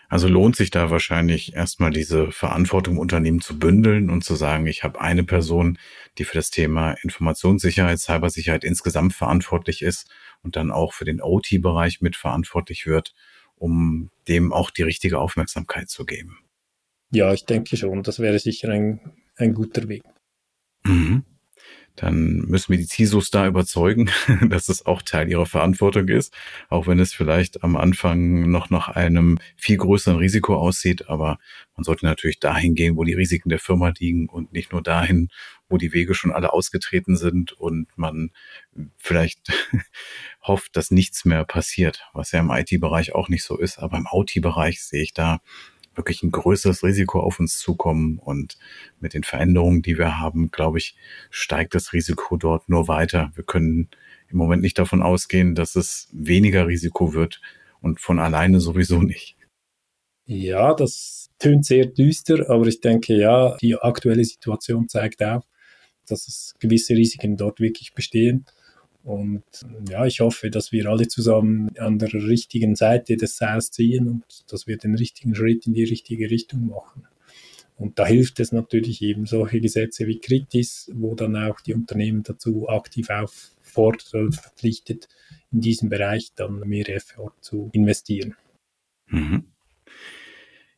Also 0.10 0.28
lohnt 0.28 0.58
sich 0.58 0.72
da 0.72 0.90
wahrscheinlich 0.90 1.54
erstmal 1.54 1.92
diese 1.92 2.32
Verantwortung 2.32 2.96
im 2.96 3.00
Unternehmen 3.00 3.40
zu 3.40 3.58
bündeln 3.58 4.10
und 4.10 4.26
zu 4.26 4.36
sagen, 4.36 4.68
ich 4.68 4.84
habe 4.84 5.00
eine 5.00 5.24
Person, 5.24 5.78
die 6.18 6.26
für 6.26 6.36
das 6.36 6.50
Thema 6.50 6.94
Informationssicherheit, 7.02 8.00
Cybersicherheit 8.00 8.66
insgesamt 8.66 9.14
verantwortlich 9.14 9.82
ist 9.82 10.10
und 10.44 10.58
dann 10.58 10.70
auch 10.70 10.92
für 10.92 11.06
den 11.06 11.22
OT-Bereich 11.22 12.02
mitverantwortlich 12.02 12.88
wird, 12.88 13.14
um 13.56 14.10
dem 14.28 14.52
auch 14.52 14.70
die 14.70 14.84
richtige 14.84 15.18
Aufmerksamkeit 15.18 15.90
zu 15.90 16.06
geben. 16.06 16.40
Ja, 17.12 17.32
ich 17.34 17.46
denke 17.46 17.78
schon, 17.78 18.04
das 18.04 18.20
wäre 18.20 18.40
sicher 18.40 18.70
ein 18.70 19.00
ein 19.42 19.54
guter 19.54 19.88
Weg. 19.90 20.04
Mhm. 20.84 21.24
Dann 21.96 22.38
müssen 22.48 22.72
wir 22.72 22.78
die 22.78 22.88
CISOs 22.88 23.32
da 23.32 23.46
überzeugen, 23.46 24.10
dass 24.50 24.70
es 24.70 24.86
auch 24.86 25.02
Teil 25.02 25.30
ihrer 25.30 25.46
Verantwortung 25.46 26.08
ist, 26.08 26.34
auch 26.70 26.88
wenn 26.88 27.00
es 27.00 27.14
vielleicht 27.14 27.64
am 27.64 27.76
Anfang 27.76 28.50
noch 28.50 28.70
nach 28.70 28.88
einem 28.88 29.40
viel 29.58 29.78
größeren 29.78 30.18
Risiko 30.18 30.56
aussieht. 30.56 31.10
Aber 31.10 31.38
man 31.76 31.84
sollte 31.84 32.06
natürlich 32.06 32.40
dahin 32.40 32.76
gehen, 32.76 32.96
wo 32.96 33.04
die 33.04 33.14
Risiken 33.14 33.50
der 33.50 33.60
Firma 33.60 33.92
liegen 34.00 34.30
und 34.30 34.54
nicht 34.54 34.72
nur 34.72 34.82
dahin, 34.82 35.30
wo 35.68 35.78
die 35.78 35.92
Wege 35.92 36.14
schon 36.14 36.32
alle 36.32 36.54
ausgetreten 36.54 37.18
sind 37.18 37.52
und 37.52 37.88
man 37.98 38.32
vielleicht 38.98 39.52
hofft, 40.42 40.78
dass 40.78 40.92
nichts 40.92 41.26
mehr 41.26 41.44
passiert, 41.44 42.06
was 42.14 42.32
ja 42.32 42.40
im 42.40 42.52
IT-Bereich 42.52 43.14
auch 43.14 43.28
nicht 43.28 43.44
so 43.44 43.58
ist. 43.58 43.80
Aber 43.80 43.98
im 43.98 44.08
OT-Bereich 44.10 44.82
sehe 44.82 45.04
ich 45.04 45.14
da 45.14 45.42
wirklich 45.96 46.24
ein 46.24 46.32
größeres 46.32 46.84
Risiko 46.84 47.20
auf 47.20 47.40
uns 47.40 47.60
zukommen. 47.60 48.18
Und 48.18 48.58
mit 49.00 49.14
den 49.14 49.24
Veränderungen, 49.24 49.82
die 49.82 49.98
wir 49.98 50.20
haben, 50.20 50.52
glaube 50.52 50.78
ich, 50.78 50.96
steigt 51.30 51.76
das 51.76 51.94
Risiko 51.94 52.38
dort 52.38 52.70
nur 52.70 52.88
weiter. 52.88 53.32
Wir 53.36 53.44
können 53.44 53.90
im 54.30 54.38
Moment 54.38 54.62
nicht 54.62 54.80
davon 54.80 55.02
ausgehen, 55.02 55.56
dass 55.56 55.76
es 55.76 56.08
weniger 56.14 56.68
Risiko 56.68 57.14
wird 57.14 57.42
und 57.82 58.00
von 58.00 58.20
alleine 58.20 58.60
sowieso 58.60 59.02
nicht. 59.02 59.36
Ja, 60.26 60.74
das 60.74 61.30
tönt 61.40 61.66
sehr 61.66 61.88
düster, 61.88 62.50
aber 62.50 62.68
ich 62.68 62.80
denke, 62.80 63.16
ja, 63.18 63.58
die 63.58 63.76
aktuelle 63.76 64.24
Situation 64.24 64.88
zeigt 64.88 65.22
auch, 65.24 65.46
dass 66.08 66.28
es 66.28 66.56
gewisse 66.60 66.94
Risiken 66.94 67.36
dort 67.36 67.60
wirklich 67.60 67.94
bestehen. 67.94 68.46
Und 69.04 69.44
ja, 69.90 70.06
ich 70.06 70.20
hoffe, 70.20 70.52
dass 70.52 70.72
wir 70.72 70.88
alle 70.88 71.08
zusammen 71.08 71.76
an 71.78 71.98
der 71.98 72.14
richtigen 72.14 72.76
Seite 72.76 73.18
des 73.18 73.38
Seils 73.38 73.72
ziehen 73.72 74.08
und 74.08 74.52
dass 74.52 74.68
wir 74.68 74.78
den 74.78 74.96
richtigen 74.96 75.34
Schritt 75.34 75.66
in 75.66 75.74
die 75.74 75.86
richtige 75.86 76.30
Richtung 76.30 76.68
machen. 76.68 77.08
Und 77.78 77.98
da 77.98 78.06
hilft 78.06 78.40
es 78.40 78.52
natürlich 78.52 79.02
eben 79.02 79.26
solche 79.26 79.60
Gesetze 79.60 80.06
wie 80.06 80.20
Kritis, 80.20 80.92
wo 80.94 81.16
dann 81.16 81.36
auch 81.36 81.62
die 81.62 81.74
Unternehmen 81.74 82.22
dazu 82.22 82.70
aktiv 82.70 83.10
auffordert, 83.10 84.36
verpflichtet, 84.36 85.08
in 85.52 85.62
diesem 85.62 85.90
Bereich 85.90 86.32
dann 86.36 86.60
mehr 86.60 86.88
Effort 86.90 87.34
zu 87.42 87.72
investieren. 87.74 88.36
Mhm. 89.08 89.46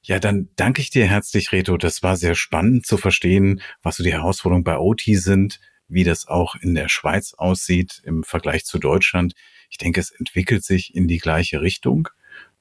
Ja, 0.01 0.19
dann 0.19 0.49
danke 0.55 0.81
ich 0.81 0.91
dir 0.91 1.05
herzlich, 1.05 1.51
Reto. 1.51 1.75
Das 1.75 2.03
war 2.03 2.15
sehr 2.15 2.35
spannend 2.35 2.85
zu 2.85 2.97
verstehen, 2.97 3.61
was 3.81 3.97
so 3.97 4.03
die 4.03 4.13
Herausforderungen 4.13 4.63
bei 4.63 4.77
OT 4.77 5.03
sind, 5.07 5.59
wie 5.93 6.03
das 6.03 6.27
auch 6.27 6.55
in 6.55 6.73
der 6.73 6.89
Schweiz 6.89 7.33
aussieht 7.33 8.01
im 8.03 8.23
Vergleich 8.23 8.65
zu 8.65 8.79
Deutschland. 8.79 9.33
Ich 9.69 9.77
denke, 9.77 9.99
es 9.99 10.11
entwickelt 10.11 10.63
sich 10.63 10.95
in 10.95 11.07
die 11.07 11.17
gleiche 11.17 11.61
Richtung, 11.61 12.09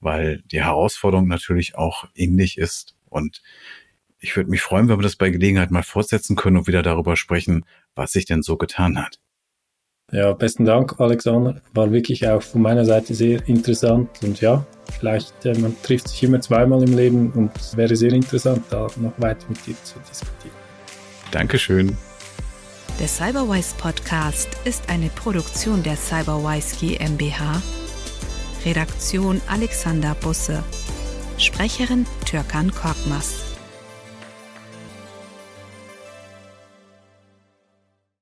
weil 0.00 0.42
die 0.50 0.62
Herausforderung 0.62 1.28
natürlich 1.28 1.76
auch 1.76 2.04
ähnlich 2.14 2.58
ist. 2.58 2.94
Und 3.08 3.42
ich 4.18 4.36
würde 4.36 4.50
mich 4.50 4.62
freuen, 4.62 4.88
wenn 4.88 4.98
wir 4.98 5.02
das 5.02 5.16
bei 5.16 5.30
Gelegenheit 5.30 5.70
mal 5.70 5.82
fortsetzen 5.82 6.36
können 6.36 6.56
und 6.56 6.66
wieder 6.66 6.82
darüber 6.82 7.16
sprechen, 7.16 7.64
was 7.94 8.12
sich 8.12 8.24
denn 8.24 8.42
so 8.42 8.56
getan 8.56 8.98
hat. 8.98 9.18
Ja, 10.12 10.32
besten 10.34 10.66
Dank, 10.66 11.00
Alexander. 11.00 11.62
War 11.72 11.90
wirklich 11.90 12.28
auch 12.28 12.42
von 12.42 12.60
meiner 12.60 12.84
Seite 12.84 13.14
sehr 13.14 13.48
interessant. 13.48 14.10
Und 14.22 14.40
ja, 14.42 14.66
vielleicht, 14.98 15.46
äh, 15.46 15.58
man 15.58 15.74
trifft 15.82 16.08
sich 16.08 16.22
immer 16.22 16.40
zweimal 16.40 16.82
im 16.82 16.94
Leben 16.94 17.32
und 17.32 17.50
es 17.56 17.76
wäre 17.78 17.96
sehr 17.96 18.12
interessant, 18.12 18.62
da 18.68 18.88
noch 18.96 19.14
weiter 19.16 19.46
mit 19.48 19.66
dir 19.66 19.74
zu 19.82 19.98
diskutieren. 20.00 20.54
Dankeschön. 21.30 21.96
Der 22.98 23.08
Cyberwise 23.08 23.74
Podcast 23.78 24.48
ist 24.64 24.88
eine 24.88 25.08
Produktion 25.08 25.82
der 25.82 25.96
Cyberwise 25.96 26.76
GmbH. 26.76 27.60
Redaktion 28.64 29.40
Alexander 29.48 30.14
Busse. 30.14 30.62
Sprecherin 31.38 32.06
Türkan 32.26 32.70
Korkmaz. 32.70 33.51